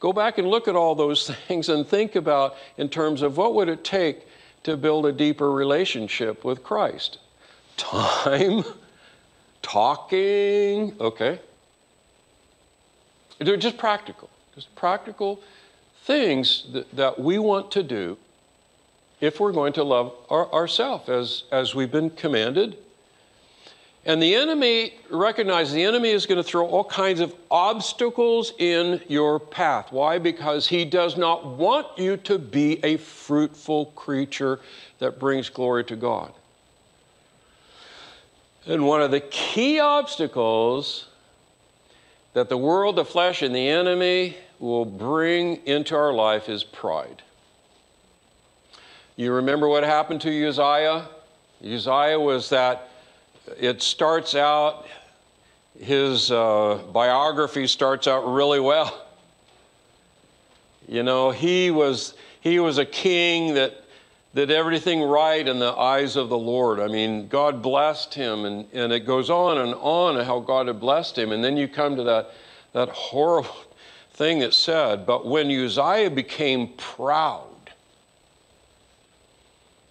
Go 0.00 0.14
back 0.14 0.38
and 0.38 0.48
look 0.48 0.66
at 0.66 0.74
all 0.74 0.94
those 0.94 1.28
things 1.46 1.68
and 1.68 1.86
think 1.86 2.16
about 2.16 2.56
in 2.78 2.88
terms 2.88 3.20
of 3.20 3.36
what 3.36 3.54
would 3.54 3.68
it 3.68 3.84
take 3.84 4.26
to 4.64 4.76
build 4.76 5.06
a 5.06 5.12
deeper 5.12 5.50
relationship 5.50 6.44
with 6.44 6.62
Christ? 6.62 7.18
Time, 7.76 8.64
talking, 9.62 10.94
okay. 11.00 11.40
They're 13.38 13.56
just 13.56 13.78
practical, 13.78 14.30
just 14.54 14.74
practical 14.76 15.40
things 16.02 16.66
that, 16.72 16.94
that 16.94 17.18
we 17.18 17.38
want 17.38 17.70
to 17.72 17.82
do 17.82 18.16
if 19.20 19.40
we're 19.40 19.52
going 19.52 19.72
to 19.72 19.82
love 19.82 20.12
our, 20.28 20.52
ourselves 20.52 21.08
as, 21.08 21.44
as 21.50 21.74
we've 21.74 21.90
been 21.90 22.10
commanded. 22.10 22.76
And 24.06 24.22
the 24.22 24.34
enemy, 24.34 24.94
recognize 25.10 25.72
the 25.72 25.82
enemy 25.82 26.10
is 26.10 26.26
going 26.26 26.36
to 26.36 26.42
throw 26.42 26.66
all 26.66 26.84
kinds 26.84 27.20
of 27.20 27.34
obstacles 27.50 28.52
in 28.58 29.00
your 29.08 29.40
path. 29.40 29.92
Why? 29.92 30.18
Because 30.18 30.68
he 30.68 30.84
does 30.84 31.16
not 31.16 31.46
want 31.46 31.86
you 31.96 32.18
to 32.18 32.38
be 32.38 32.84
a 32.84 32.98
fruitful 32.98 33.86
creature 33.86 34.60
that 34.98 35.18
brings 35.18 35.48
glory 35.48 35.84
to 35.84 35.96
God. 35.96 36.32
And 38.66 38.86
one 38.86 39.00
of 39.00 39.10
the 39.10 39.20
key 39.20 39.80
obstacles 39.80 41.06
that 42.34 42.48
the 42.50 42.58
world, 42.58 42.96
the 42.96 43.04
flesh, 43.04 43.40
and 43.42 43.54
the 43.54 43.68
enemy 43.68 44.36
will 44.58 44.84
bring 44.84 45.56
into 45.66 45.96
our 45.96 46.12
life 46.12 46.48
is 46.48 46.62
pride. 46.62 47.22
You 49.16 49.32
remember 49.32 49.68
what 49.68 49.84
happened 49.84 50.20
to 50.22 50.48
Uzziah? 50.48 51.08
Uzziah 51.64 52.18
was 52.18 52.50
that 52.50 52.90
it 53.58 53.82
starts 53.82 54.34
out, 54.34 54.86
his 55.78 56.30
uh, 56.30 56.80
biography 56.92 57.66
starts 57.66 58.06
out 58.06 58.22
really 58.32 58.60
well. 58.60 59.06
You 60.88 61.02
know, 61.02 61.30
he 61.30 61.70
was, 61.70 62.14
he 62.40 62.58
was 62.58 62.78
a 62.78 62.84
king 62.84 63.54
that 63.54 63.84
did 64.34 64.50
everything 64.50 65.00
right 65.02 65.46
in 65.46 65.58
the 65.58 65.72
eyes 65.72 66.16
of 66.16 66.28
the 66.28 66.38
Lord. 66.38 66.80
I 66.80 66.88
mean, 66.88 67.28
God 67.28 67.62
blessed 67.62 68.14
him, 68.14 68.44
and, 68.44 68.66
and 68.72 68.92
it 68.92 69.00
goes 69.00 69.30
on 69.30 69.58
and 69.58 69.74
on 69.74 70.24
how 70.24 70.40
God 70.40 70.66
had 70.66 70.80
blessed 70.80 71.16
him. 71.16 71.32
And 71.32 71.42
then 71.42 71.56
you 71.56 71.68
come 71.68 71.96
to 71.96 72.02
that, 72.04 72.30
that 72.72 72.88
horrible 72.88 73.54
thing 74.12 74.40
that 74.40 74.52
said, 74.52 75.06
But 75.06 75.26
when 75.26 75.50
Uzziah 75.50 76.10
became 76.10 76.68
proud, 76.76 77.46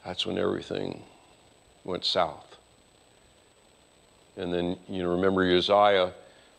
that's 0.06 0.26
when 0.26 0.38
everything 0.38 1.02
went 1.86 2.04
south. 2.04 2.53
And 4.38 4.54
then 4.54 4.78
you 4.90 5.08
remember 5.08 5.44
Uzziah 5.44 6.14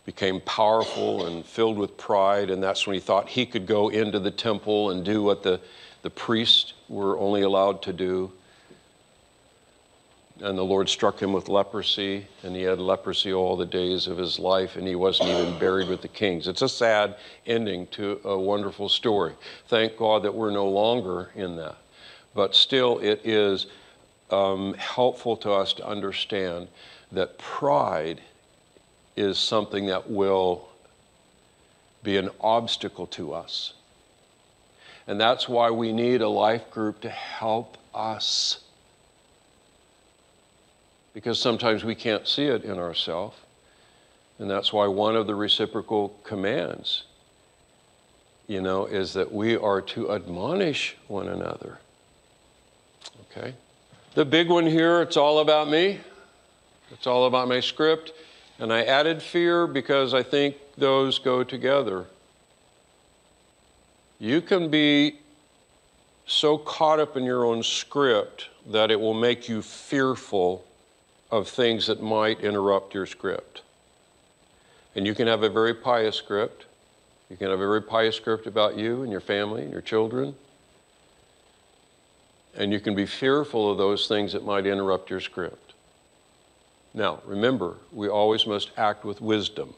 became 0.07 0.41
powerful 0.41 1.27
and 1.27 1.45
filled 1.45 1.79
with 1.79 1.97
pride, 1.97 2.51
and 2.51 2.63
that's 2.63 2.87
when 2.87 2.95
he 2.95 3.01
thought 3.01 3.29
he 3.29 3.47
could 3.47 3.67
go 3.67 3.89
into 3.89 4.19
the 4.19 4.31
temple 4.31 4.91
and 4.91 5.05
do 5.05 5.23
what 5.23 5.43
the, 5.43 5.61
the 6.03 6.11
priests 6.11 6.75
were 6.89 7.19
only 7.19 7.43
allowed 7.43 7.83
to 7.83 7.93
do. 7.93 8.31
And 10.41 10.59
the 10.59 10.65
Lord 10.65 10.89
struck 10.89 11.21
him 11.21 11.33
with 11.33 11.49
leprosy, 11.49 12.27
and 12.43 12.55
he 12.55 12.63
had 12.63 12.81
leprosy 12.81 13.33
all 13.33 13.57
the 13.57 13.67
days 13.67 14.07
of 14.07 14.19
his 14.19 14.39
life, 14.39 14.77
and 14.77 14.87
he 14.87 14.95
wasn't 14.95 15.31
even 15.31 15.59
buried 15.59 15.89
with 15.89 16.03
the 16.03 16.09
kings. 16.09 16.49
It's 16.49 16.63
a 16.63 16.69
sad 16.69 17.17
ending 17.47 17.87
to 17.89 18.21
a 18.25 18.39
wonderful 18.39 18.89
story. 18.89 19.33
Thank 19.69 19.97
God 19.97 20.25
that 20.25 20.35
we're 20.35 20.51
no 20.51 20.69
longer 20.69 21.31
in 21.35 21.57
that. 21.57 21.77
But 22.35 22.55
still, 22.55 22.99
it 22.99 23.21
is 23.25 23.67
um, 24.31 24.75
helpful 24.75 25.37
to 25.39 25.53
us 25.53 25.73
to 25.75 25.87
understand 25.87 26.69
that 27.15 27.39
pride 27.39 28.21
is 29.17 29.39
something 29.39 29.87
that 29.87 30.11
will 30.11 30.69
be 32.03 32.17
an 32.17 32.31
obstacle 32.41 33.07
to 33.09 33.33
us. 33.33 33.75
And 35.07 35.21
that's 35.21 35.49
why 35.49 35.71
we 35.71 35.93
need 35.93 36.21
a 36.21 36.29
life 36.29 36.71
group 36.71 37.01
to 37.03 37.11
help 37.11 37.77
us. 37.95 38.61
Because 41.13 41.39
sometimes 41.39 41.85
we 41.85 41.95
can't 41.95 42.27
see 42.27 42.47
it 42.47 42.65
in 42.65 42.79
ourselves. 42.79 43.37
And 44.39 44.51
that's 44.51 44.73
why 44.73 44.87
one 44.87 45.15
of 45.15 45.27
the 45.27 45.35
reciprocal 45.35 46.19
commands, 46.25 47.05
you 48.49 48.61
know, 48.61 48.87
is 48.87 49.13
that 49.13 49.33
we 49.33 49.57
are 49.57 49.81
to 49.81 50.11
admonish 50.11 50.97
one 51.07 51.29
another. 51.29 51.79
Okay? 53.31 53.55
The 54.15 54.25
big 54.25 54.49
one 54.49 54.67
here, 54.67 55.03
it's 55.03 55.17
all 55.17 55.39
about 55.39 55.69
me. 55.69 56.01
It's 56.95 57.07
all 57.07 57.27
about 57.27 57.49
my 57.49 57.61
script. 57.61 58.13
And 58.59 58.73
I 58.73 58.85
added 58.85 59.23
fear 59.23 59.67
because 59.67 60.15
I 60.15 60.23
think 60.23 60.57
those 60.79 61.19
go 61.19 61.45
together. 61.45 62.07
You 64.19 64.41
can 64.41 64.71
be 64.71 65.19
so 66.27 66.57
caught 66.57 67.01
up 67.01 67.17
in 67.17 67.25
your 67.25 67.45
own 67.45 67.63
script 67.63 68.49
that 68.67 68.91
it 68.91 68.99
will 68.99 69.15
make 69.15 69.49
you 69.49 69.61
fearful 69.61 70.65
of 71.31 71.49
things 71.49 71.87
that 71.89 72.01
might 72.01 72.41
interrupt 72.41 72.95
your 72.95 73.07
script. 73.07 73.63
And 74.95 75.07
you 75.07 75.15
can 75.15 75.27
have 75.27 75.43
a 75.43 75.51
very 75.51 75.75
pious 75.75 76.17
script. 76.17 76.67
You 77.29 77.37
can 77.37 77.51
have 77.51 77.61
a 77.61 77.67
very 77.67 77.83
pious 77.83 78.17
script 78.17 78.47
about 78.47 78.79
you 78.79 79.03
and 79.03 79.11
your 79.11 79.21
family 79.21 79.63
and 79.63 79.73
your 79.73 79.81
children. 79.81 80.35
And 82.57 82.73
you 82.73 82.79
can 82.79 82.95
be 82.95 83.05
fearful 83.05 83.71
of 83.71 83.79
those 83.79 84.07
things 84.07 84.33
that 84.33 84.45
might 84.45 84.67
interrupt 84.67 85.11
your 85.11 85.21
script. 85.21 85.64
Now, 86.95 87.21
remember, 87.27 87.75
we 87.93 88.09
always 88.09 88.47
must 88.47 88.71
act 88.77 89.05
with 89.05 89.21
wisdom. 89.21 89.75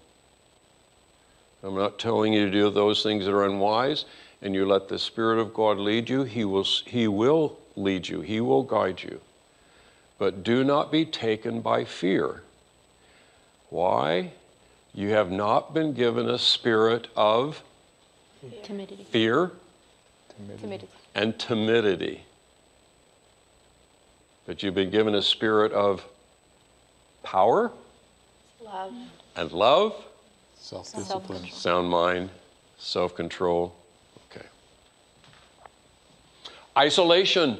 I'm 1.62 1.74
not 1.74 1.98
telling 1.98 2.34
you 2.34 2.44
to 2.44 2.50
do 2.50 2.70
those 2.70 3.02
things 3.02 3.24
that 3.24 3.32
are 3.32 3.46
unwise, 3.46 4.04
and 4.42 4.54
you 4.54 4.66
let 4.66 4.88
the 4.88 4.98
Spirit 4.98 5.38
of 5.38 5.54
God 5.54 5.78
lead 5.78 6.10
you. 6.10 6.24
He 6.24 6.44
will, 6.44 6.64
he 6.84 7.08
will 7.08 7.58
lead 7.74 8.08
you, 8.08 8.20
He 8.20 8.40
will 8.40 8.62
guide 8.62 9.02
you. 9.02 9.20
But 10.18 10.42
do 10.44 10.62
not 10.62 10.92
be 10.92 11.04
taken 11.04 11.60
by 11.62 11.84
fear. 11.84 12.42
Why? 13.70 14.32
You 14.94 15.10
have 15.10 15.30
not 15.30 15.74
been 15.74 15.92
given 15.92 16.28
a 16.28 16.38
spirit 16.38 17.08
of 17.16 17.62
Timidity. 18.62 19.04
fear 19.10 19.52
Timidity. 20.36 20.88
and 21.14 21.38
timidity. 21.38 22.22
But 24.46 24.62
you've 24.62 24.74
been 24.74 24.90
given 24.90 25.14
a 25.14 25.20
spirit 25.22 25.72
of 25.72 26.04
power 27.26 27.72
Love. 28.64 28.94
and 29.34 29.50
love, 29.50 29.96
Self-discipline. 30.60 31.50
Sound 31.50 31.90
mind, 31.90 32.30
self 32.78 33.16
control. 33.16 33.74
Okay. 34.30 34.46
Isolation. 36.78 37.58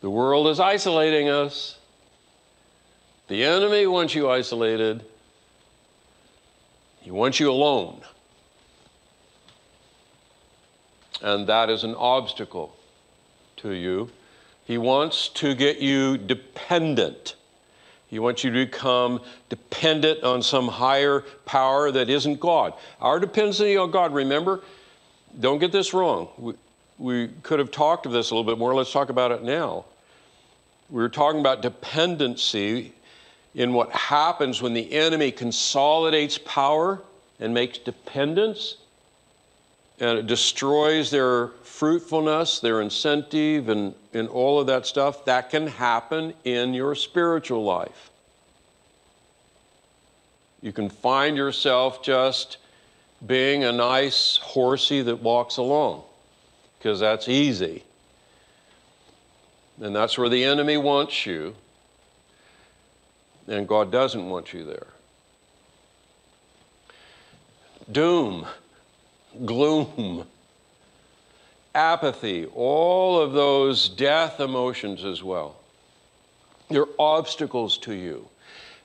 The 0.00 0.10
world 0.10 0.48
is 0.48 0.58
isolating 0.58 1.28
us. 1.28 1.78
The 3.28 3.44
enemy 3.44 3.86
wants 3.86 4.14
you 4.14 4.28
isolated, 4.28 5.04
he 7.00 7.10
wants 7.12 7.38
you 7.38 7.50
alone. 7.50 8.00
And 11.22 11.46
that 11.48 11.70
is 11.70 11.84
an 11.84 11.94
obstacle 11.96 12.76
to 13.58 13.70
you. 13.70 14.10
He 14.64 14.78
wants 14.78 15.28
to 15.30 15.54
get 15.54 15.78
you 15.78 16.16
dependent. 16.16 17.34
He 18.08 18.18
wants 18.18 18.42
you 18.42 18.50
to 18.50 18.64
become 18.64 19.20
dependent 19.50 20.24
on 20.24 20.42
some 20.42 20.66
higher 20.66 21.20
power 21.44 21.90
that 21.90 22.08
isn't 22.08 22.40
God. 22.40 22.72
Our 23.00 23.20
dependency 23.20 23.76
on 23.76 23.90
God, 23.90 24.14
remember, 24.14 24.62
don't 25.38 25.58
get 25.58 25.72
this 25.72 25.92
wrong. 25.92 26.28
We, 26.38 26.54
we 26.98 27.28
could 27.42 27.58
have 27.58 27.70
talked 27.70 28.06
of 28.06 28.12
this 28.12 28.30
a 28.30 28.34
little 28.34 28.50
bit 28.50 28.58
more. 28.58 28.74
Let's 28.74 28.92
talk 28.92 29.10
about 29.10 29.30
it 29.30 29.42
now. 29.42 29.84
We 30.90 31.02
were 31.02 31.10
talking 31.10 31.40
about 31.40 31.60
dependency 31.60 32.92
in 33.54 33.74
what 33.74 33.90
happens 33.92 34.62
when 34.62 34.72
the 34.72 34.92
enemy 34.92 35.30
consolidates 35.30 36.38
power 36.38 37.02
and 37.40 37.52
makes 37.52 37.76
dependence 37.78 38.76
and 40.00 40.18
it 40.18 40.26
destroys 40.26 41.10
their 41.10 41.48
fruitfulness, 41.62 42.60
their 42.60 42.80
incentive, 42.80 43.68
and, 43.68 43.94
and 44.12 44.28
all 44.28 44.60
of 44.60 44.66
that 44.66 44.86
stuff, 44.86 45.24
that 45.24 45.50
can 45.50 45.66
happen 45.66 46.34
in 46.44 46.74
your 46.74 46.94
spiritual 46.94 47.64
life. 47.64 48.10
You 50.60 50.72
can 50.72 50.88
find 50.88 51.36
yourself 51.36 52.02
just 52.02 52.58
being 53.26 53.64
a 53.64 53.72
nice 53.72 54.36
horsey 54.36 55.02
that 55.02 55.20
walks 55.20 55.56
along, 55.56 56.02
because 56.78 57.00
that's 57.00 57.28
easy. 57.28 57.84
And 59.80 59.94
that's 59.94 60.18
where 60.18 60.28
the 60.28 60.44
enemy 60.44 60.76
wants 60.76 61.26
you, 61.26 61.54
and 63.46 63.66
God 63.66 63.92
doesn't 63.92 64.28
want 64.28 64.52
you 64.52 64.64
there. 64.64 64.88
Doom 67.90 68.46
gloom, 69.44 70.26
apathy, 71.74 72.46
all 72.54 73.20
of 73.20 73.32
those 73.32 73.88
death 73.88 74.40
emotions 74.40 75.04
as 75.04 75.22
well. 75.22 75.56
They're 76.68 76.86
obstacles 76.98 77.78
to 77.78 77.94
you. 77.94 78.28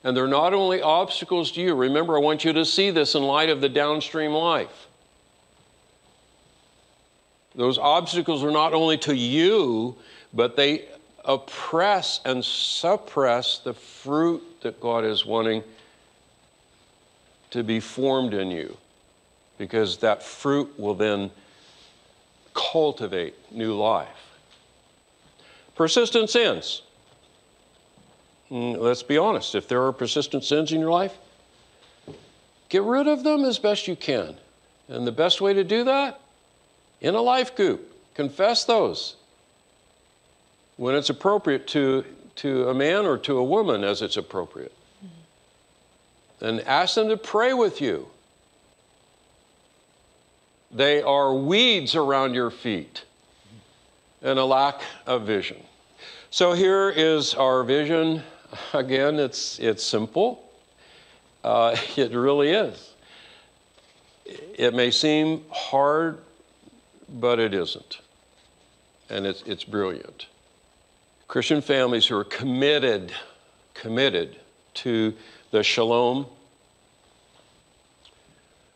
And 0.02 0.16
they're 0.16 0.26
not 0.28 0.52
only 0.52 0.82
obstacles 0.82 1.50
to 1.52 1.62
you. 1.62 1.74
Remember, 1.74 2.16
I 2.16 2.20
want 2.20 2.44
you 2.44 2.52
to 2.52 2.64
see 2.64 2.90
this 2.90 3.14
in 3.14 3.22
light 3.22 3.48
of 3.48 3.60
the 3.60 3.68
downstream 3.68 4.32
life. 4.32 4.86
Those 7.54 7.78
obstacles 7.78 8.44
are 8.44 8.50
not 8.50 8.74
only 8.74 8.98
to 8.98 9.14
you, 9.14 9.96
but 10.32 10.56
they 10.56 10.88
oppress 11.24 12.20
and 12.24 12.44
suppress 12.44 13.58
the 13.58 13.72
fruit 13.72 14.42
that 14.62 14.80
God 14.80 15.04
is 15.04 15.24
wanting 15.24 15.62
to 17.50 17.62
be 17.62 17.80
formed 17.80 18.34
in 18.34 18.50
you 18.50 18.76
because 19.58 19.98
that 19.98 20.22
fruit 20.22 20.78
will 20.78 20.94
then 20.94 21.30
cultivate 22.54 23.34
new 23.52 23.74
life. 23.74 24.08
Persistent 25.74 26.30
sins. 26.30 26.82
Mm, 28.50 28.78
Let's 28.78 29.02
be 29.02 29.18
honest, 29.18 29.54
if 29.54 29.68
there 29.68 29.84
are 29.84 29.92
persistent 29.92 30.44
sins 30.44 30.72
in 30.72 30.80
your 30.80 30.90
life, 30.90 31.16
get 32.68 32.82
rid 32.82 33.08
of 33.08 33.24
them 33.24 33.44
as 33.44 33.58
best 33.58 33.88
you 33.88 33.96
can. 33.96 34.36
And 34.88 35.06
the 35.06 35.12
best 35.12 35.40
way 35.40 35.54
to 35.54 35.64
do 35.64 35.84
that? 35.84 36.20
In 37.00 37.14
a 37.14 37.20
life 37.20 37.56
group. 37.56 37.90
Confess 38.14 38.64
those 38.64 39.16
when 40.76 40.94
it's 40.94 41.10
appropriate 41.10 41.66
to, 41.68 42.04
to 42.36 42.68
a 42.68 42.74
man 42.74 43.06
or 43.06 43.18
to 43.18 43.38
a 43.38 43.44
woman 43.44 43.82
as 43.82 44.02
it's 44.02 44.16
appropriate. 44.16 44.72
And 46.40 46.60
ask 46.62 46.94
them 46.94 47.08
to 47.08 47.16
pray 47.16 47.54
with 47.54 47.80
you. 47.80 48.08
They 50.74 51.02
are 51.02 51.32
weeds 51.32 51.94
around 51.94 52.34
your 52.34 52.50
feet 52.50 53.04
and 54.22 54.40
a 54.40 54.44
lack 54.44 54.80
of 55.06 55.22
vision. 55.22 55.62
So 56.30 56.52
here 56.52 56.90
is 56.90 57.32
our 57.34 57.62
vision. 57.62 58.24
Again, 58.72 59.20
it's, 59.20 59.60
it's 59.60 59.84
simple. 59.84 60.50
Uh, 61.44 61.76
it 61.96 62.12
really 62.12 62.50
is. 62.50 62.90
It 64.26 64.74
may 64.74 64.90
seem 64.90 65.44
hard, 65.50 66.18
but 67.08 67.38
it 67.38 67.54
isn't. 67.54 68.00
And 69.10 69.26
it's, 69.26 69.42
it's 69.42 69.62
brilliant. 69.62 70.26
Christian 71.28 71.60
families 71.60 72.06
who 72.06 72.16
are 72.16 72.24
committed, 72.24 73.12
committed 73.74 74.40
to 74.74 75.14
the 75.52 75.62
shalom 75.62 76.26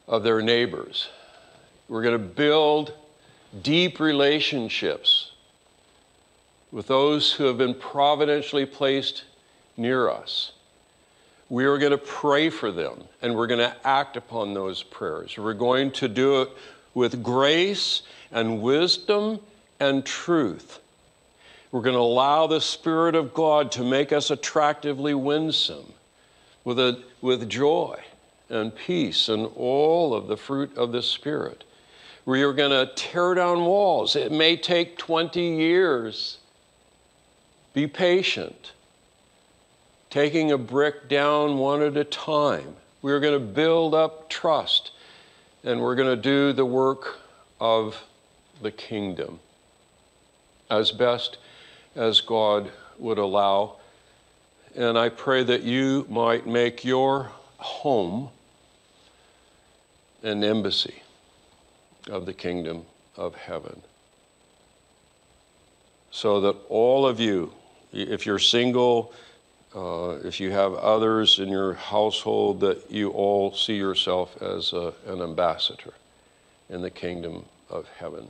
of 0.06 0.22
their 0.22 0.40
neighbors 0.40 1.08
we're 1.88 2.02
going 2.02 2.12
to 2.12 2.18
build 2.18 2.92
deep 3.62 3.98
relationships 3.98 5.32
with 6.70 6.86
those 6.86 7.32
who 7.32 7.44
have 7.44 7.56
been 7.56 7.74
providentially 7.74 8.66
placed 8.66 9.24
near 9.76 10.10
us. 10.10 10.52
we 11.48 11.64
are 11.64 11.78
going 11.78 11.92
to 11.92 11.98
pray 11.98 12.50
for 12.50 12.70
them 12.70 13.04
and 13.22 13.34
we're 13.34 13.46
going 13.46 13.60
to 13.60 13.74
act 13.86 14.16
upon 14.16 14.52
those 14.52 14.82
prayers. 14.82 15.36
We're 15.38 15.54
going 15.54 15.90
to 15.92 16.08
do 16.08 16.42
it 16.42 16.50
with 16.92 17.22
grace 17.22 18.02
and 18.30 18.60
wisdom 18.60 19.40
and 19.80 20.04
truth. 20.04 20.80
We're 21.70 21.82
going 21.82 21.94
to 21.94 22.00
allow 22.00 22.46
the 22.46 22.60
Spirit 22.60 23.14
of 23.14 23.32
God 23.32 23.72
to 23.72 23.84
make 23.84 24.12
us 24.12 24.30
attractively 24.30 25.14
winsome 25.14 25.92
with, 26.64 26.78
a, 26.78 27.02
with 27.22 27.48
joy 27.48 27.98
and 28.50 28.74
peace 28.74 29.28
and 29.28 29.46
all 29.56 30.14
of 30.14 30.26
the 30.26 30.36
fruit 30.36 30.76
of 30.76 30.92
the 30.92 31.02
Spirit. 31.02 31.64
We 32.28 32.42
are 32.42 32.52
going 32.52 32.72
to 32.72 32.92
tear 32.94 33.32
down 33.32 33.64
walls. 33.64 34.14
It 34.14 34.30
may 34.30 34.54
take 34.54 34.98
20 34.98 35.40
years. 35.40 36.36
Be 37.72 37.86
patient, 37.86 38.72
taking 40.10 40.52
a 40.52 40.58
brick 40.58 41.08
down 41.08 41.56
one 41.56 41.80
at 41.80 41.96
a 41.96 42.04
time. 42.04 42.76
We're 43.00 43.20
going 43.20 43.32
to 43.32 43.46
build 43.46 43.94
up 43.94 44.28
trust 44.28 44.90
and 45.64 45.80
we're 45.80 45.94
going 45.94 46.14
to 46.14 46.20
do 46.20 46.52
the 46.52 46.66
work 46.66 47.18
of 47.62 48.04
the 48.60 48.72
kingdom 48.72 49.40
as 50.70 50.92
best 50.92 51.38
as 51.96 52.20
God 52.20 52.70
would 52.98 53.16
allow. 53.16 53.76
And 54.76 54.98
I 54.98 55.08
pray 55.08 55.44
that 55.44 55.62
you 55.62 56.04
might 56.10 56.46
make 56.46 56.84
your 56.84 57.32
home 57.56 58.28
an 60.22 60.44
embassy 60.44 61.04
of 62.08 62.26
the 62.26 62.32
kingdom 62.32 62.84
of 63.16 63.34
heaven. 63.34 63.82
So 66.10 66.40
that 66.40 66.56
all 66.68 67.06
of 67.06 67.20
you, 67.20 67.52
if 67.92 68.26
you're 68.26 68.38
single, 68.38 69.12
uh, 69.74 70.18
if 70.24 70.40
you 70.40 70.50
have 70.50 70.74
others 70.74 71.38
in 71.38 71.48
your 71.48 71.74
household, 71.74 72.60
that 72.60 72.90
you 72.90 73.10
all 73.10 73.54
see 73.54 73.76
yourself 73.76 74.40
as 74.42 74.72
a, 74.72 74.94
an 75.06 75.20
ambassador 75.20 75.92
in 76.70 76.80
the 76.80 76.90
kingdom 76.90 77.44
of 77.68 77.86
heaven. 77.98 78.28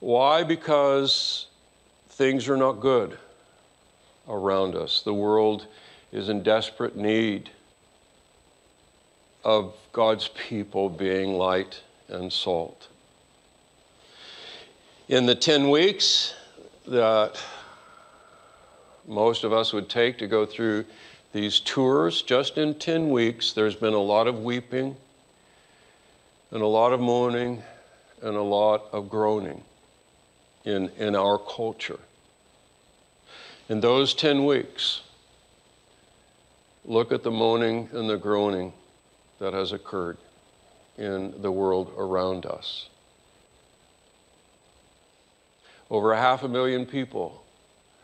Why? 0.00 0.42
Because 0.42 1.46
things 2.08 2.48
are 2.48 2.56
not 2.56 2.80
good 2.80 3.18
around 4.28 4.74
us. 4.74 5.02
The 5.02 5.14
world 5.14 5.66
is 6.12 6.28
in 6.28 6.42
desperate 6.42 6.96
need 6.96 7.50
of 9.44 9.74
God's 9.92 10.28
people 10.28 10.88
being 10.88 11.34
light 11.34 11.82
and 12.14 12.32
salt. 12.32 12.88
In 15.08 15.26
the 15.26 15.34
10 15.34 15.68
weeks 15.68 16.34
that 16.86 17.42
most 19.06 19.44
of 19.44 19.52
us 19.52 19.72
would 19.72 19.88
take 19.88 20.18
to 20.18 20.26
go 20.26 20.46
through 20.46 20.86
these 21.32 21.60
tours, 21.60 22.22
just 22.22 22.56
in 22.56 22.74
10 22.74 23.10
weeks, 23.10 23.52
there's 23.52 23.74
been 23.74 23.92
a 23.92 23.98
lot 23.98 24.26
of 24.26 24.38
weeping 24.38 24.96
and 26.50 26.62
a 26.62 26.66
lot 26.66 26.92
of 26.92 27.00
mourning 27.00 27.62
and 28.22 28.36
a 28.36 28.42
lot 28.42 28.86
of 28.92 29.10
groaning 29.10 29.62
in, 30.64 30.88
in 30.96 31.14
our 31.14 31.38
culture. 31.38 31.98
In 33.68 33.80
those 33.80 34.14
10 34.14 34.46
weeks, 34.46 35.02
look 36.84 37.12
at 37.12 37.22
the 37.22 37.30
moaning 37.30 37.88
and 37.92 38.08
the 38.08 38.16
groaning 38.16 38.72
that 39.38 39.52
has 39.52 39.72
occurred 39.72 40.16
in 40.96 41.34
the 41.42 41.50
world 41.50 41.92
around 41.96 42.46
us. 42.46 42.88
Over 45.90 46.12
a 46.12 46.18
half 46.20 46.42
a 46.42 46.48
million 46.48 46.86
people 46.86 47.44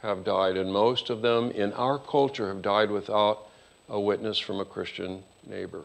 have 0.02 0.24
died, 0.24 0.56
and 0.56 0.72
most 0.72 1.10
of 1.10 1.22
them 1.22 1.50
in 1.50 1.72
our 1.72 1.98
culture 1.98 2.48
have 2.48 2.62
died 2.62 2.90
without 2.90 3.46
a 3.88 4.00
witness 4.00 4.38
from 4.38 4.60
a 4.60 4.64
Christian 4.64 5.22
neighbor. 5.46 5.84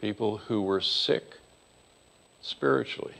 People 0.00 0.38
who 0.38 0.62
were 0.62 0.80
sick 0.80 1.36
spiritually, 2.40 3.14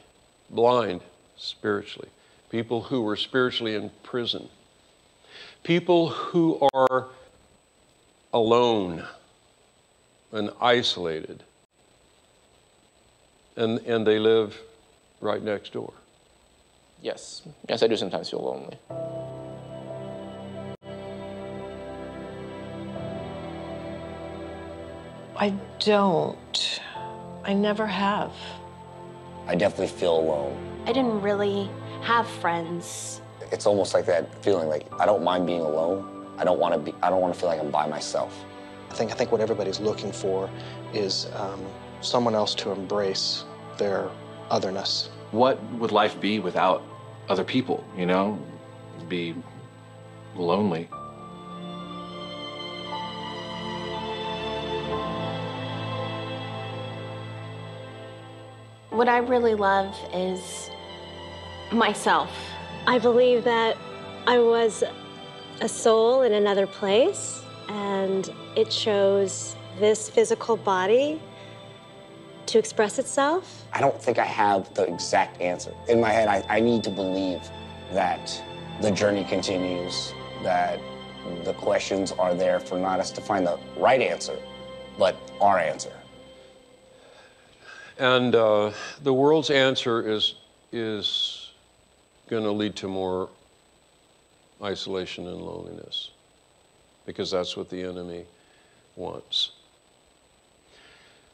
blind 0.48 1.02
spiritually, 1.36 2.08
people 2.50 2.82
who 2.82 3.02
were 3.02 3.16
spiritually 3.16 3.74
in 3.74 3.90
prison, 4.02 4.48
people 5.62 6.08
who 6.08 6.68
are 6.72 7.08
alone 8.32 9.04
and 10.32 10.50
isolated, 10.60 11.42
and, 13.60 13.78
and 13.80 14.06
they 14.06 14.18
live 14.18 14.58
right 15.20 15.42
next 15.42 15.72
door. 15.72 15.92
Yes, 17.02 17.42
yes, 17.68 17.82
I 17.82 17.86
do 17.86 17.96
sometimes 17.96 18.30
feel 18.30 18.40
lonely. 18.42 18.78
I 25.36 25.54
don't. 25.78 26.80
I 27.44 27.54
never 27.54 27.86
have. 27.86 28.32
I 29.46 29.54
definitely 29.54 29.88
feel 29.88 30.18
alone. 30.18 30.56
I 30.86 30.92
didn't 30.92 31.20
really 31.22 31.70
have 32.02 32.28
friends. 32.28 33.22
It's 33.50 33.66
almost 33.66 33.94
like 33.94 34.06
that 34.06 34.42
feeling 34.44 34.68
like 34.68 34.86
I 34.98 35.06
don't 35.06 35.24
mind 35.24 35.46
being 35.46 35.62
alone. 35.62 36.26
I 36.38 36.44
don't 36.44 36.58
want 36.58 36.74
to 36.74 36.80
be. 36.80 36.94
I 37.02 37.08
don't 37.08 37.20
want 37.20 37.32
to 37.32 37.40
feel 37.40 37.48
like 37.48 37.60
I'm 37.60 37.70
by 37.70 37.86
myself. 37.86 38.44
I 38.90 38.94
think 38.94 39.10
I 39.10 39.14
think 39.14 39.32
what 39.32 39.40
everybody's 39.40 39.80
looking 39.80 40.12
for 40.12 40.50
is 40.92 41.28
um, 41.34 41.64
someone 42.02 42.34
else 42.34 42.54
to 42.56 42.70
embrace 42.70 43.44
their 43.80 44.08
otherness. 44.50 45.10
What 45.32 45.60
would 45.80 45.90
life 45.90 46.20
be 46.20 46.38
without 46.38 46.84
other 47.28 47.42
people? 47.42 47.82
You 47.96 48.06
know, 48.06 48.38
be 49.08 49.34
lonely. 50.36 50.88
What 58.90 59.08
I 59.08 59.18
really 59.18 59.54
love 59.54 59.96
is 60.12 60.70
myself. 61.72 62.30
I 62.86 62.98
believe 62.98 63.44
that 63.44 63.76
I 64.26 64.38
was 64.38 64.84
a 65.60 65.68
soul 65.68 66.22
in 66.22 66.34
another 66.34 66.66
place, 66.66 67.40
and 67.68 68.28
it 68.56 68.72
shows 68.72 69.56
this 69.78 70.10
physical 70.10 70.56
body 70.56 71.20
to 72.50 72.58
express 72.58 72.98
itself. 72.98 73.64
I 73.72 73.80
don't 73.80 74.00
think 74.00 74.18
I 74.18 74.24
have 74.24 74.72
the 74.74 74.84
exact 74.84 75.40
answer. 75.40 75.72
In 75.88 76.00
my 76.00 76.10
head, 76.10 76.28
I, 76.28 76.44
I 76.48 76.60
need 76.60 76.82
to 76.84 76.90
believe 76.90 77.40
that 77.92 78.42
the 78.80 78.90
journey 78.90 79.24
continues, 79.24 80.12
that 80.42 80.80
the 81.44 81.52
questions 81.54 82.12
are 82.12 82.34
there 82.34 82.58
for 82.60 82.78
not 82.78 82.98
us 82.98 83.10
to 83.12 83.20
find 83.20 83.46
the 83.46 83.58
right 83.76 84.00
answer, 84.00 84.36
but 84.98 85.16
our 85.40 85.58
answer. 85.58 85.92
And 87.98 88.34
uh, 88.34 88.72
the 89.02 89.12
world's 89.12 89.50
answer 89.50 90.08
is, 90.08 90.34
is 90.72 91.50
going 92.28 92.44
to 92.44 92.50
lead 92.50 92.74
to 92.76 92.88
more 92.88 93.28
isolation 94.62 95.26
and 95.26 95.40
loneliness 95.40 96.10
because 97.06 97.30
that's 97.30 97.56
what 97.56 97.68
the 97.68 97.82
enemy 97.82 98.24
wants. 98.96 99.52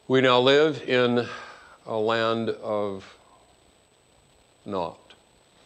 We 0.08 0.20
now 0.20 0.38
live 0.38 0.88
in 0.88 1.26
a 1.84 1.96
land 1.96 2.50
of 2.50 3.04
not. 4.64 4.98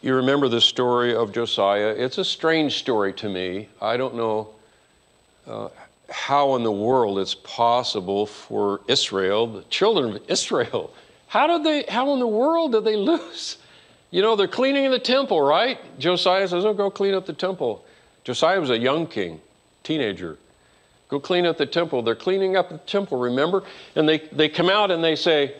You 0.01 0.15
remember 0.15 0.47
the 0.49 0.59
story 0.59 1.13
of 1.13 1.31
Josiah. 1.31 1.93
It's 1.95 2.17
a 2.17 2.25
strange 2.25 2.79
story 2.79 3.13
to 3.13 3.29
me. 3.29 3.69
I 3.79 3.97
don't 3.97 4.15
know 4.15 4.49
uh, 5.45 5.69
how 6.09 6.55
in 6.55 6.63
the 6.63 6.71
world 6.71 7.19
it's 7.19 7.35
possible 7.35 8.25
for 8.25 8.81
Israel, 8.87 9.45
the 9.45 9.61
children 9.69 10.15
of 10.15 10.23
Israel, 10.27 10.91
how 11.27 11.45
did 11.45 11.63
they, 11.63 11.91
how 11.91 12.11
in 12.13 12.19
the 12.19 12.25
world 12.25 12.71
did 12.71 12.83
they 12.83 12.95
lose? 12.95 13.57
You 14.09 14.23
know, 14.23 14.35
they're 14.35 14.47
cleaning 14.47 14.89
the 14.89 14.97
temple, 14.97 15.39
right? 15.39 15.77
Josiah 15.99 16.47
says, 16.47 16.65
Oh, 16.65 16.73
go 16.73 16.89
clean 16.89 17.13
up 17.13 17.27
the 17.27 17.33
temple. 17.33 17.85
Josiah 18.23 18.59
was 18.59 18.71
a 18.71 18.77
young 18.77 19.05
king, 19.05 19.39
teenager. 19.83 20.39
Go 21.11 21.19
clean 21.19 21.45
up 21.45 21.57
the 21.57 21.65
temple. 21.65 22.01
They're 22.01 22.15
cleaning 22.15 22.55
up 22.55 22.69
the 22.69 22.77
temple, 22.77 23.19
remember? 23.19 23.63
And 23.95 24.07
they, 24.07 24.19
they 24.31 24.47
come 24.47 24.69
out 24.69 24.91
and 24.91 25.03
they 25.03 25.17
say, 25.17 25.53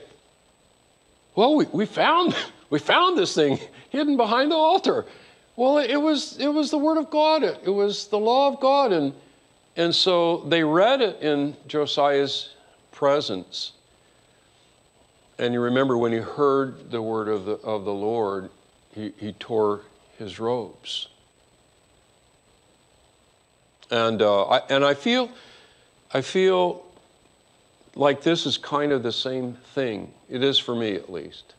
Well, 1.36 1.56
we, 1.56 1.66
we, 1.74 1.86
found, 1.86 2.36
we 2.70 2.80
found 2.80 3.18
this 3.18 3.36
thing 3.36 3.60
hidden 3.90 4.16
behind 4.16 4.52
the 4.52 4.56
altar. 4.56 5.06
Well, 5.58 5.78
it 5.78 5.98
was, 5.98 6.38
it 6.40 6.48
was 6.48 6.72
the 6.72 6.78
Word 6.78 6.98
of 6.98 7.10
God, 7.10 7.44
it, 7.44 7.60
it 7.66 7.70
was 7.70 8.08
the 8.08 8.18
law 8.18 8.48
of 8.48 8.62
God. 8.62 8.94
And, 8.94 9.14
and 9.76 9.94
so 9.94 10.38
they 10.48 10.64
read 10.64 11.02
it 11.02 11.22
in 11.22 11.58
Josiah's 11.68 12.52
presence. 12.94 13.74
And 15.38 15.54
you 15.54 15.60
remember 15.60 15.98
when 15.98 16.14
he 16.14 16.20
heard 16.20 16.92
the 16.92 17.02
word 17.02 17.28
of 17.28 17.46
the, 17.46 17.54
of 17.54 17.84
the 17.84 17.94
Lord, 17.94 18.50
he, 18.94 19.12
he 19.18 19.34
tore 19.34 19.82
his 20.18 20.40
robes. 20.40 21.08
And, 23.92 24.22
uh, 24.22 24.46
I, 24.46 24.62
and 24.70 24.84
I 24.84 24.94
feel, 24.94 25.30
I 26.14 26.22
feel 26.22 26.84
like 27.96 28.24
this 28.24 28.46
is 28.46 28.58
kind 28.58 28.92
of 28.92 29.04
the 29.04 29.12
same 29.12 29.54
thing. 29.74 30.14
It 30.30 30.44
is 30.44 30.58
for 30.58 30.74
me, 30.74 30.96
at 30.96 31.12
least. 31.12 31.54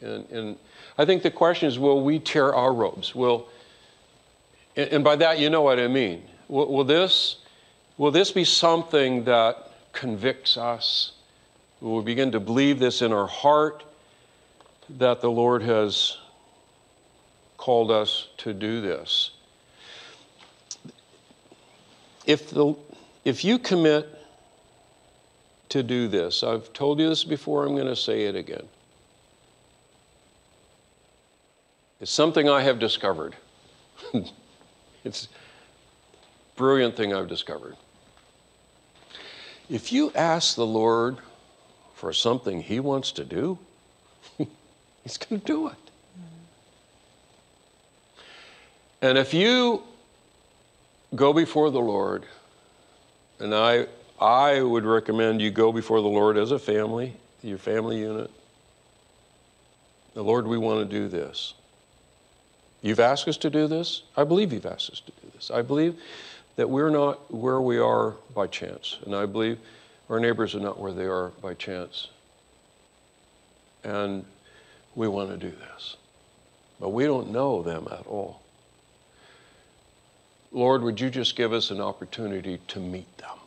And, 0.00 0.26
and 0.30 0.56
I 0.96 1.04
think 1.04 1.22
the 1.22 1.30
question 1.30 1.68
is 1.68 1.78
will 1.78 2.02
we 2.02 2.18
tear 2.18 2.54
our 2.54 2.72
robes? 2.72 3.14
Will, 3.14 3.48
and 4.76 5.04
by 5.04 5.16
that, 5.16 5.38
you 5.38 5.50
know 5.50 5.62
what 5.62 5.78
I 5.78 5.88
mean. 5.88 6.22
Will, 6.48 6.72
will 6.72 6.84
this 6.84 7.36
Will 8.00 8.10
this 8.10 8.32
be 8.32 8.44
something 8.44 9.24
that 9.24 9.72
convicts 9.92 10.56
us? 10.56 11.12
Will 11.82 11.98
we 11.98 12.02
begin 12.02 12.32
to 12.32 12.40
believe 12.40 12.78
this 12.78 13.02
in 13.02 13.12
our 13.12 13.26
heart 13.26 13.84
that 14.88 15.20
the 15.20 15.30
Lord 15.30 15.62
has 15.64 16.16
called 17.58 17.90
us 17.90 18.28
to 18.38 18.54
do 18.54 18.80
this? 18.80 19.32
If, 22.30 22.50
the, 22.50 22.76
if 23.24 23.44
you 23.44 23.58
commit 23.58 24.08
to 25.70 25.82
do 25.82 26.06
this, 26.06 26.44
I've 26.44 26.72
told 26.72 27.00
you 27.00 27.08
this 27.08 27.24
before, 27.24 27.66
I'm 27.66 27.74
going 27.74 27.88
to 27.88 27.96
say 27.96 28.22
it 28.26 28.36
again. 28.36 28.68
It's 32.00 32.12
something 32.12 32.48
I 32.48 32.62
have 32.62 32.78
discovered. 32.78 33.34
it's 35.04 35.24
a 35.24 36.56
brilliant 36.56 36.96
thing 36.96 37.12
I've 37.12 37.26
discovered. 37.26 37.76
If 39.68 39.90
you 39.90 40.12
ask 40.14 40.54
the 40.54 40.64
Lord 40.64 41.18
for 41.94 42.12
something 42.12 42.62
He 42.62 42.78
wants 42.78 43.10
to 43.10 43.24
do, 43.24 43.58
He's 45.02 45.16
going 45.16 45.40
to 45.40 45.44
do 45.44 45.66
it. 45.66 45.74
And 49.02 49.18
if 49.18 49.34
you 49.34 49.82
go 51.14 51.32
before 51.32 51.70
the 51.70 51.80
Lord, 51.80 52.24
and 53.38 53.54
I, 53.54 53.86
I 54.20 54.62
would 54.62 54.84
recommend 54.84 55.40
you 55.40 55.50
go 55.50 55.72
before 55.72 56.00
the 56.00 56.08
Lord 56.08 56.36
as 56.36 56.50
a 56.50 56.58
family, 56.58 57.16
your 57.42 57.58
family 57.58 57.98
unit. 57.98 58.30
The 60.14 60.22
Lord, 60.22 60.46
we 60.46 60.58
want 60.58 60.88
to 60.88 60.96
do 60.98 61.08
this. 61.08 61.54
You've 62.82 63.00
asked 63.00 63.28
us 63.28 63.36
to 63.38 63.50
do 63.50 63.66
this. 63.66 64.02
I 64.16 64.24
believe 64.24 64.52
you've 64.52 64.66
asked 64.66 64.90
us 64.90 65.00
to 65.00 65.12
do 65.12 65.30
this. 65.34 65.50
I 65.50 65.62
believe 65.62 65.96
that 66.56 66.68
we're 66.68 66.90
not 66.90 67.32
where 67.32 67.60
we 67.60 67.78
are 67.78 68.14
by 68.34 68.46
chance. 68.46 68.98
And 69.04 69.14
I 69.14 69.26
believe 69.26 69.58
our 70.08 70.18
neighbors 70.18 70.54
are 70.54 70.60
not 70.60 70.78
where 70.78 70.92
they 70.92 71.04
are 71.04 71.28
by 71.42 71.54
chance. 71.54 72.08
And 73.84 74.24
we 74.94 75.08
want 75.08 75.30
to 75.30 75.36
do 75.36 75.50
this. 75.50 75.96
But 76.80 76.90
we 76.90 77.04
don't 77.04 77.30
know 77.30 77.62
them 77.62 77.86
at 77.90 78.06
all. 78.06 78.39
Lord, 80.52 80.82
would 80.82 81.00
you 81.00 81.10
just 81.10 81.36
give 81.36 81.52
us 81.52 81.70
an 81.70 81.80
opportunity 81.80 82.58
to 82.68 82.80
meet 82.80 83.16
them? 83.18 83.38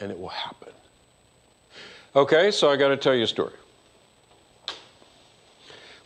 And 0.00 0.10
it 0.10 0.18
will 0.18 0.28
happen. 0.28 0.72
Okay, 2.14 2.50
so 2.50 2.70
I 2.70 2.76
got 2.76 2.88
to 2.88 2.96
tell 2.96 3.14
you 3.14 3.24
a 3.24 3.26
story. 3.26 3.54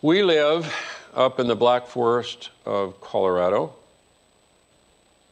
We 0.02 0.22
live 0.22 0.72
up 1.14 1.40
in 1.40 1.48
the 1.48 1.56
Black 1.56 1.86
Forest 1.86 2.50
of 2.64 3.00
Colorado. 3.00 3.74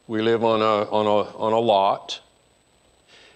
We 0.07 0.21
live 0.21 0.43
on 0.43 0.61
a, 0.61 0.89
on 0.91 1.05
a, 1.05 1.37
on 1.37 1.53
a 1.53 1.59
lot. 1.59 2.19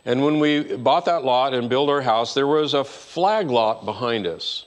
And 0.05 0.23
when 0.23 0.39
we 0.39 0.75
bought 0.75 1.05
that 1.05 1.23
lot 1.23 1.53
and 1.53 1.69
built 1.69 1.89
our 1.89 2.01
house, 2.01 2.33
there 2.33 2.47
was 2.47 2.73
a 2.73 2.83
flag 2.83 3.49
lot 3.49 3.85
behind 3.85 4.27
us. 4.27 4.65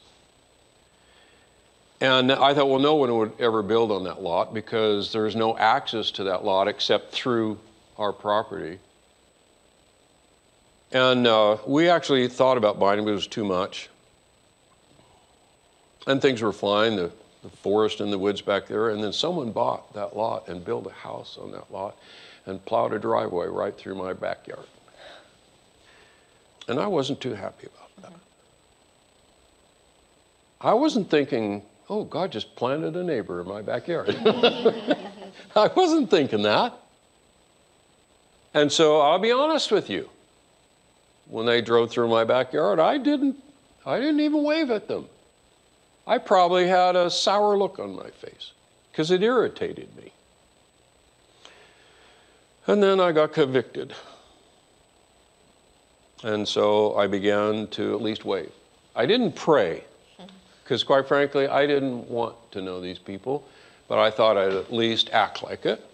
And 2.02 2.32
I 2.32 2.52
thought, 2.52 2.68
well, 2.68 2.80
no 2.80 2.96
one 2.96 3.16
would 3.16 3.32
ever 3.38 3.62
build 3.62 3.92
on 3.92 4.02
that 4.04 4.20
lot 4.20 4.52
because 4.52 5.12
there's 5.12 5.36
no 5.36 5.56
access 5.56 6.10
to 6.12 6.24
that 6.24 6.44
lot 6.44 6.66
except 6.66 7.12
through 7.12 7.60
our 7.96 8.12
property. 8.12 8.80
And 10.90 11.28
uh, 11.28 11.58
we 11.64 11.88
actually 11.88 12.26
thought 12.26 12.56
about 12.56 12.80
buying 12.80 12.98
it, 12.98 13.04
but 13.04 13.12
it 13.12 13.14
was 13.14 13.28
too 13.28 13.44
much. 13.44 13.88
And 16.08 16.20
things 16.20 16.42
were 16.42 16.52
fine, 16.52 16.96
the, 16.96 17.12
the 17.44 17.50
forest 17.50 18.00
and 18.00 18.12
the 18.12 18.18
woods 18.18 18.40
back 18.40 18.66
there. 18.66 18.90
And 18.90 19.00
then 19.00 19.12
someone 19.12 19.52
bought 19.52 19.94
that 19.94 20.16
lot 20.16 20.48
and 20.48 20.64
built 20.64 20.88
a 20.88 20.90
house 20.90 21.38
on 21.40 21.52
that 21.52 21.72
lot 21.72 21.96
and 22.46 22.64
plowed 22.64 22.92
a 22.92 22.98
driveway 22.98 23.46
right 23.46 23.78
through 23.78 23.94
my 23.94 24.12
backyard. 24.12 24.66
And 26.66 26.80
I 26.80 26.88
wasn't 26.88 27.20
too 27.20 27.34
happy 27.34 27.68
about 27.68 28.10
that. 28.10 28.20
I 30.60 30.74
wasn't 30.74 31.08
thinking, 31.08 31.62
oh, 31.92 32.04
God 32.04 32.32
just 32.32 32.56
planted 32.56 32.96
a 32.96 33.04
neighbor 33.04 33.42
in 33.42 33.46
my 33.46 33.60
backyard. 33.60 34.08
I 35.54 35.70
wasn't 35.76 36.10
thinking 36.10 36.40
that. 36.42 36.72
And 38.54 38.72
so 38.72 39.00
I'll 39.00 39.18
be 39.18 39.30
honest 39.30 39.70
with 39.70 39.90
you. 39.90 40.08
When 41.28 41.44
they 41.44 41.60
drove 41.60 41.90
through 41.90 42.08
my 42.08 42.24
backyard, 42.24 42.80
I 42.80 42.96
didn't 42.96 43.36
I 43.84 43.98
didn't 43.98 44.20
even 44.20 44.42
wave 44.42 44.70
at 44.70 44.88
them. 44.88 45.06
I 46.06 46.18
probably 46.18 46.66
had 46.66 46.96
a 46.96 47.10
sour 47.10 47.58
look 47.58 47.78
on 47.78 47.94
my 47.94 48.10
face 48.10 48.52
because 48.90 49.10
it 49.10 49.22
irritated 49.22 49.94
me. 49.96 50.12
And 52.66 52.82
then 52.82 53.00
I 53.00 53.12
got 53.12 53.32
convicted. 53.32 53.92
And 56.22 56.46
so 56.46 56.96
I 56.96 57.06
began 57.06 57.66
to 57.68 57.94
at 57.94 58.00
least 58.00 58.24
wave. 58.24 58.52
I 58.94 59.04
didn't 59.04 59.34
pray 59.34 59.84
because, 60.62 60.84
quite 60.84 61.06
frankly, 61.06 61.46
I 61.46 61.66
didn't 61.66 62.08
want 62.08 62.36
to 62.52 62.62
know 62.62 62.80
these 62.80 62.98
people, 62.98 63.46
but 63.88 63.98
I 63.98 64.10
thought 64.10 64.36
I'd 64.36 64.52
at 64.52 64.72
least 64.72 65.10
act 65.10 65.42
like 65.42 65.66
it. 65.66 65.84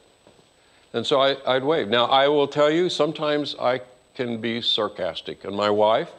And 0.93 1.07
so 1.07 1.21
I, 1.21 1.37
would 1.55 1.65
wave. 1.65 1.89
Now, 1.89 2.07
I 2.07 2.29
will 2.29 2.49
tell 2.49 2.71
you, 2.71 2.89
sometimes 2.89 3.55
I 3.61 3.83
can 4.15 4.41
be 4.41 4.61
sarcastic, 4.61 5.45
and 5.45 5.55
my 5.55 5.71
wife, 5.71 6.11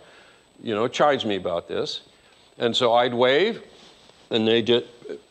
you 0.62 0.76
know, 0.76 0.88
chides 0.88 1.26
me 1.26 1.36
about 1.36 1.68
this. 1.68 2.02
And 2.58 2.76
so 2.76 2.94
I'd 2.94 3.14
wave, 3.14 3.64
and 4.30 4.48
they 4.48 4.62
did, 4.62 4.88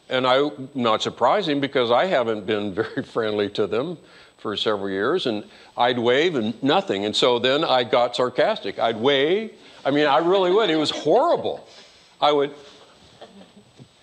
and 0.09 0.27
I, 0.27 0.51
not 0.75 1.03
surprising 1.03 1.61
because 1.61 1.91
I 1.91 2.07
haven't 2.07 2.47
been 2.47 2.75
very 2.83 3.03
friendly 3.03 3.49
to 3.51 3.67
them 3.67 3.99
for 4.39 4.57
several 4.57 4.89
years, 4.89 5.27
and 5.27 5.45
I'd 5.77 5.99
wave 5.99 6.35
and 6.37 6.61
nothing. 6.63 7.05
And 7.05 7.15
so 7.15 7.39
then 7.39 7.65
I 7.65 7.85
got 7.85 8.17
sarcastic. 8.17 8.79
I'd 8.79 8.97
wave. 8.97 9.53
I 9.85 9.91
mean, 9.91 10.07
I 10.07 10.19
really 10.19 10.51
would. 10.51 10.71
It 10.71 10.77
was 10.77 10.91
horrible. 10.91 11.67
I 12.21 12.33
would, 12.33 12.55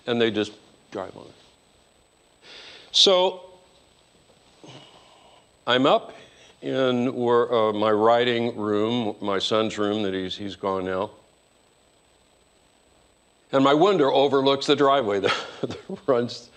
and 0.06 0.20
they 0.20 0.30
just 0.30 0.52
drive 0.90 1.16
on. 1.16 1.26
So 2.92 3.42
I'm 5.66 5.86
up 5.86 6.14
in 6.62 7.14
where, 7.14 7.52
uh, 7.52 7.72
my 7.72 7.90
writing 7.90 8.56
room, 8.56 9.16
my 9.20 9.38
son's 9.38 9.76
room 9.78 10.02
that 10.04 10.14
he's, 10.14 10.36
he's 10.36 10.56
gone 10.56 10.84
now. 10.84 11.10
And 13.52 13.62
my 13.62 13.74
window 13.74 14.12
overlooks 14.12 14.66
the 14.66 14.76
driveway 14.76 15.20
that, 15.20 15.36
that 15.62 15.78
runs 16.06 16.50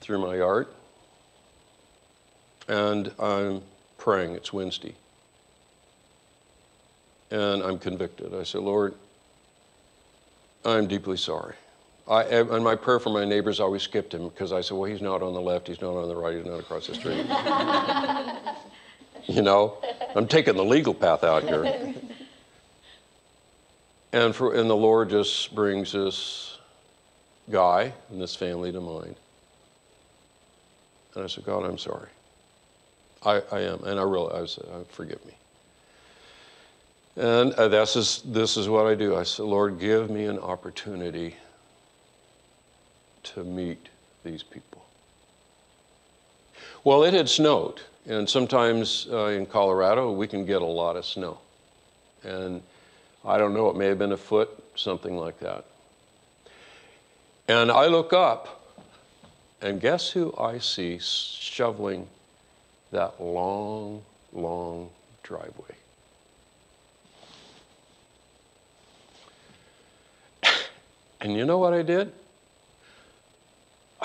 through 0.00 0.18
my 0.18 0.36
yard. 0.36 0.68
And 2.68 3.12
I'm 3.18 3.62
praying. 3.98 4.34
It's 4.34 4.52
Wednesday. 4.52 4.94
And 7.30 7.62
I'm 7.62 7.78
convicted. 7.78 8.34
I 8.34 8.42
say, 8.44 8.58
Lord, 8.58 8.94
I'm 10.64 10.86
deeply 10.86 11.16
sorry. 11.16 11.54
I, 12.08 12.22
and 12.22 12.62
my 12.62 12.76
prayer 12.76 13.00
for 13.00 13.10
my 13.10 13.24
neighbors 13.24 13.58
always 13.58 13.82
skipped 13.82 14.14
him 14.14 14.28
because 14.28 14.52
I 14.52 14.60
said, 14.60 14.76
well, 14.76 14.88
he's 14.88 15.02
not 15.02 15.22
on 15.22 15.34
the 15.34 15.40
left, 15.40 15.66
he's 15.66 15.80
not 15.80 15.96
on 15.96 16.08
the 16.08 16.14
right, 16.14 16.36
he's 16.36 16.46
not 16.46 16.60
across 16.60 16.86
the 16.86 16.94
street. 16.94 17.26
you 19.26 19.42
know, 19.42 19.78
I'm 20.14 20.28
taking 20.28 20.54
the 20.54 20.64
legal 20.64 20.94
path 20.94 21.24
out 21.24 21.42
here. 21.42 21.94
And, 24.12 24.34
for, 24.34 24.54
and 24.54 24.70
the 24.70 24.76
Lord 24.76 25.10
just 25.10 25.52
brings 25.52 25.92
this 25.92 26.58
guy 27.50 27.92
and 28.10 28.20
this 28.20 28.36
family 28.36 28.70
to 28.70 28.80
mind. 28.80 29.16
And 31.16 31.24
I 31.24 31.26
said, 31.26 31.44
God, 31.44 31.64
I'm 31.64 31.78
sorry. 31.78 32.08
I, 33.24 33.42
I 33.50 33.60
am. 33.62 33.82
And 33.82 33.98
I 33.98 34.04
realized, 34.04 34.60
uh, 34.60 34.84
forgive 34.90 35.24
me. 35.26 35.34
And 37.16 37.52
uh, 37.54 37.66
this, 37.66 37.96
is, 37.96 38.22
this 38.24 38.56
is 38.56 38.68
what 38.68 38.86
I 38.86 38.94
do. 38.94 39.16
I 39.16 39.24
said, 39.24 39.46
Lord, 39.46 39.80
give 39.80 40.08
me 40.08 40.26
an 40.26 40.38
opportunity 40.38 41.34
to 43.34 43.44
meet 43.44 43.88
these 44.24 44.42
people. 44.42 44.84
Well, 46.84 47.02
it 47.04 47.14
had 47.14 47.28
snowed, 47.28 47.80
and 48.06 48.28
sometimes 48.28 49.08
uh, 49.10 49.26
in 49.26 49.46
Colorado 49.46 50.12
we 50.12 50.28
can 50.28 50.46
get 50.46 50.62
a 50.62 50.66
lot 50.66 50.96
of 50.96 51.04
snow. 51.04 51.38
And 52.22 52.62
I 53.24 53.38
don't 53.38 53.54
know, 53.54 53.68
it 53.70 53.76
may 53.76 53.86
have 53.86 53.98
been 53.98 54.12
a 54.12 54.16
foot, 54.16 54.50
something 54.76 55.16
like 55.16 55.40
that. 55.40 55.64
And 57.48 57.70
I 57.70 57.86
look 57.86 58.12
up, 58.12 58.76
and 59.60 59.80
guess 59.80 60.10
who 60.10 60.34
I 60.36 60.58
see 60.58 60.98
shoveling 61.00 62.06
that 62.92 63.20
long, 63.20 64.02
long 64.32 64.90
driveway? 65.22 65.74
And 71.20 71.34
you 71.34 71.44
know 71.44 71.58
what 71.58 71.72
I 71.72 71.82
did? 71.82 72.12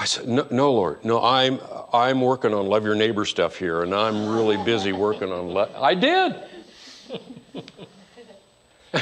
I 0.02 0.06
said, 0.06 0.28
no, 0.28 0.48
no, 0.50 0.74
Lord, 0.74 1.06
no, 1.06 1.22
I'm, 1.22 1.60
I'm 1.94 2.22
working 2.22 2.56
on 2.56 2.66
love 2.66 2.84
your 2.84 2.96
neighbor 2.96 3.24
stuff 3.24 3.56
here, 3.56 3.84
and 3.84 3.94
I'm 3.94 4.30
really 4.30 4.58
busy 4.64 4.94
working 4.94 5.32
on, 5.32 5.50
le-. 5.50 5.70
I 5.80 5.94
did. 5.94 6.38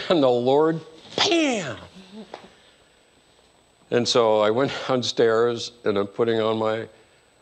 and 0.10 0.22
the 0.22 0.30
Lord, 0.30 0.82
bam! 1.16 1.78
And 3.92 4.06
so 4.06 4.42
I 4.42 4.50
went 4.50 4.74
downstairs 4.90 5.72
and 5.86 5.98
I'm 5.98 6.08
putting 6.08 6.42
on 6.42 6.58
my 6.58 6.90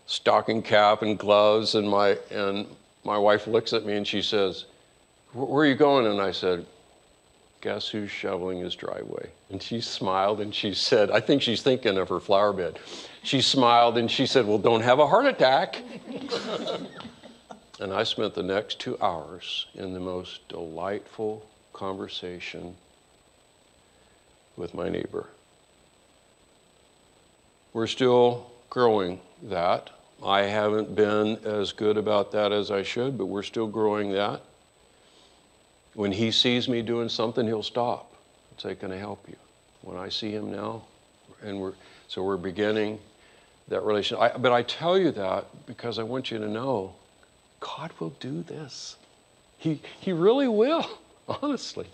stocking 0.05 0.61
cap 0.61 1.01
and 1.01 1.17
gloves 1.17 1.73
and 1.73 1.89
my, 1.89 2.19
and 2.29 2.67
my 3.03 3.17
wife 3.17 3.47
looks 3.47 3.73
at 3.73 3.87
me 3.87 3.95
and 3.95 4.07
she 4.07 4.21
says, 4.21 4.65
Where 5.33 5.63
are 5.63 5.65
you 5.65 5.73
going? 5.73 6.05
And 6.05 6.21
I 6.21 6.29
said, 6.29 6.63
Guess 7.61 7.89
who's 7.89 8.11
shoveling 8.11 8.59
his 8.59 8.75
driveway? 8.75 9.31
And 9.49 9.63
she 9.63 9.81
smiled 9.81 10.41
and 10.41 10.53
she 10.53 10.75
said, 10.75 11.09
I 11.09 11.19
think 11.19 11.41
she's 11.41 11.63
thinking 11.63 11.97
of 11.97 12.07
her 12.09 12.19
flower 12.19 12.53
bed. 12.53 12.77
She 13.27 13.41
smiled 13.41 13.97
and 13.97 14.09
she 14.09 14.25
said, 14.25 14.47
Well, 14.47 14.57
don't 14.57 14.83
have 14.83 14.99
a 14.99 15.05
heart 15.05 15.25
attack. 15.25 15.83
and 17.81 17.93
I 17.93 18.03
spent 18.03 18.33
the 18.33 18.41
next 18.41 18.79
two 18.79 18.97
hours 19.01 19.65
in 19.75 19.93
the 19.93 19.99
most 19.99 20.47
delightful 20.47 21.45
conversation 21.73 22.73
with 24.55 24.73
my 24.73 24.87
neighbor. 24.87 25.27
We're 27.73 27.87
still 27.87 28.49
growing 28.69 29.19
that. 29.43 29.89
I 30.23 30.43
haven't 30.43 30.95
been 30.95 31.35
as 31.43 31.73
good 31.73 31.97
about 31.97 32.31
that 32.31 32.53
as 32.53 32.71
I 32.71 32.81
should, 32.81 33.17
but 33.17 33.25
we're 33.25 33.43
still 33.43 33.67
growing 33.67 34.13
that. 34.13 34.41
When 35.95 36.13
he 36.13 36.31
sees 36.31 36.69
me 36.69 36.81
doing 36.81 37.09
something, 37.09 37.45
he'll 37.45 37.61
stop 37.61 38.09
and 38.51 38.61
say, 38.61 38.73
Can 38.73 38.93
I 38.93 38.97
help 38.97 39.27
you? 39.27 39.35
When 39.81 39.97
I 39.97 40.07
see 40.07 40.31
him 40.31 40.49
now, 40.49 40.83
and 41.43 41.59
we're 41.59 41.73
so 42.07 42.23
we're 42.23 42.37
beginning 42.37 42.99
that 43.67 43.83
relation. 43.83 44.17
I, 44.19 44.37
but 44.37 44.51
I 44.51 44.63
tell 44.63 44.97
you 44.97 45.11
that 45.11 45.45
because 45.65 45.99
I 45.99 46.03
want 46.03 46.31
you 46.31 46.37
to 46.37 46.47
know 46.47 46.93
God 47.59 47.91
will 47.99 48.13
do 48.19 48.43
this. 48.43 48.95
He, 49.57 49.81
he 49.99 50.13
really 50.13 50.47
will, 50.47 50.87
honestly. 51.27 51.87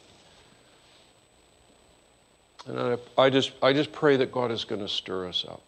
And 2.68 2.80
I, 2.80 2.98
I, 3.18 3.30
just, 3.30 3.52
I 3.62 3.74
just 3.74 3.92
pray 3.92 4.18
that 4.18 4.32
God 4.32 4.52
is 4.52 4.64
going 4.64 4.82
to 4.82 4.88
stir 4.88 5.28
us 5.28 5.46
up, 5.48 5.62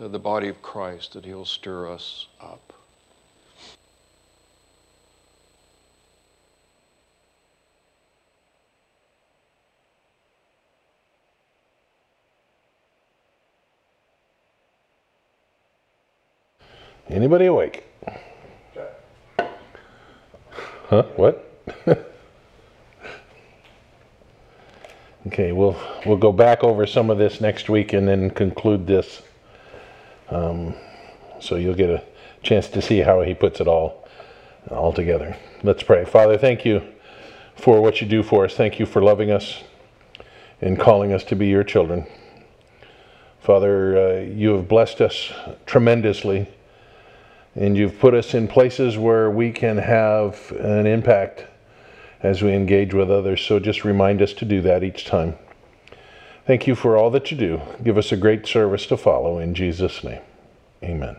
uh, 0.00 0.08
the 0.08 0.18
body 0.18 0.48
of 0.48 0.60
Christ, 0.62 1.14
that 1.14 1.24
He'll 1.24 1.44
stir 1.44 1.90
us 1.90 2.26
up. 2.40 2.72
Anybody 17.10 17.46
awake? 17.46 17.84
Huh? 20.88 21.04
What? 21.16 21.62
okay, 25.26 25.52
we'll 25.52 25.76
we'll 26.04 26.18
go 26.18 26.32
back 26.32 26.62
over 26.62 26.86
some 26.86 27.08
of 27.08 27.16
this 27.16 27.40
next 27.40 27.70
week 27.70 27.94
and 27.94 28.06
then 28.06 28.28
conclude 28.30 28.86
this. 28.86 29.22
Um, 30.28 30.74
so 31.40 31.56
you'll 31.56 31.74
get 31.74 31.88
a 31.88 32.02
chance 32.42 32.68
to 32.68 32.82
see 32.82 32.98
how 32.98 33.22
he 33.22 33.32
puts 33.32 33.60
it 33.60 33.68
all 33.68 34.06
all 34.70 34.92
together. 34.92 35.34
Let's 35.62 35.82
pray. 35.82 36.04
Father, 36.04 36.36
thank 36.36 36.66
you 36.66 36.82
for 37.56 37.80
what 37.80 38.02
you 38.02 38.06
do 38.06 38.22
for 38.22 38.44
us. 38.44 38.54
Thank 38.54 38.78
you 38.78 38.84
for 38.84 39.02
loving 39.02 39.30
us 39.30 39.62
and 40.60 40.78
calling 40.78 41.14
us 41.14 41.24
to 41.24 41.36
be 41.36 41.46
your 41.46 41.64
children. 41.64 42.06
Father, 43.40 43.96
uh, 43.96 44.20
you 44.20 44.50
have 44.50 44.68
blessed 44.68 45.00
us 45.00 45.32
tremendously 45.64 46.48
and 47.54 47.76
you've 47.76 47.98
put 47.98 48.14
us 48.14 48.34
in 48.34 48.48
places 48.48 48.96
where 48.96 49.30
we 49.30 49.52
can 49.52 49.78
have 49.78 50.52
an 50.52 50.86
impact 50.86 51.46
as 52.22 52.42
we 52.42 52.52
engage 52.52 52.94
with 52.94 53.10
others. 53.10 53.40
So 53.40 53.58
just 53.58 53.84
remind 53.84 54.22
us 54.22 54.32
to 54.34 54.44
do 54.44 54.60
that 54.62 54.82
each 54.82 55.04
time. 55.04 55.36
Thank 56.46 56.66
you 56.66 56.74
for 56.74 56.96
all 56.96 57.10
that 57.10 57.30
you 57.30 57.36
do. 57.36 57.60
Give 57.82 57.98
us 57.98 58.10
a 58.10 58.16
great 58.16 58.46
service 58.46 58.86
to 58.86 58.96
follow 58.96 59.38
in 59.38 59.54
Jesus' 59.54 60.02
name. 60.02 60.22
Amen. 60.82 61.16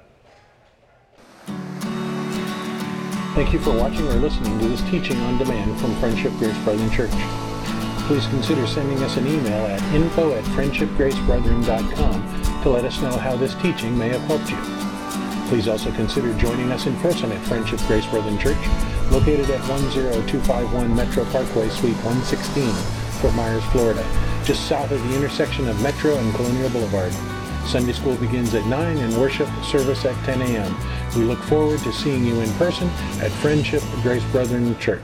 Thank 3.35 3.53
you 3.53 3.59
for 3.59 3.77
watching 3.77 4.07
or 4.07 4.15
listening 4.15 4.57
to 4.59 4.67
this 4.67 4.81
teaching 4.89 5.17
on 5.21 5.37
demand 5.37 5.79
from 5.79 5.95
Friendship 5.97 6.33
Grace 6.33 6.57
Brethren 6.63 6.89
Church. 6.91 7.11
Please 8.07 8.25
consider 8.27 8.65
sending 8.65 9.01
us 9.03 9.17
an 9.17 9.27
email 9.27 9.67
at 9.67 9.81
info 9.93 10.33
at 10.33 10.43
friendshipgracebrethren.com 10.45 12.63
to 12.63 12.69
let 12.69 12.85
us 12.85 12.99
know 13.01 13.15
how 13.15 13.35
this 13.35 13.53
teaching 13.55 13.97
may 13.97 14.09
have 14.09 14.21
helped 14.21 14.49
you. 14.49 14.78
Please 15.49 15.67
also 15.67 15.91
consider 15.93 16.31
joining 16.35 16.71
us 16.71 16.85
in 16.85 16.95
person 16.97 17.31
at 17.31 17.43
Friendship 17.47 17.79
Grace 17.87 18.05
Brethren 18.05 18.37
Church, 18.37 18.59
located 19.09 19.49
at 19.49 19.59
10251 19.65 20.95
Metro 20.95 21.25
Parkway, 21.25 21.67
Suite 21.69 21.95
116, 22.05 22.69
Fort 23.19 23.33
Myers, 23.33 23.63
Florida, 23.71 24.05
just 24.45 24.67
south 24.67 24.91
of 24.91 25.01
the 25.01 25.15
intersection 25.15 25.67
of 25.67 25.81
Metro 25.81 26.15
and 26.15 26.35
Colonial 26.35 26.69
Boulevard. 26.69 27.11
Sunday 27.65 27.93
school 27.93 28.15
begins 28.17 28.53
at 28.53 28.63
9 28.67 28.97
and 28.97 29.17
worship 29.17 29.49
service 29.63 30.05
at 30.05 30.13
10 30.23 30.39
a.m. 30.43 30.75
We 31.17 31.23
look 31.23 31.39
forward 31.39 31.79
to 31.79 31.91
seeing 31.93 32.23
you 32.23 32.39
in 32.41 32.53
person 32.53 32.87
at 33.19 33.31
Friendship 33.31 33.81
Grace 34.03 34.23
Brethren 34.25 34.77
Church. 34.77 35.01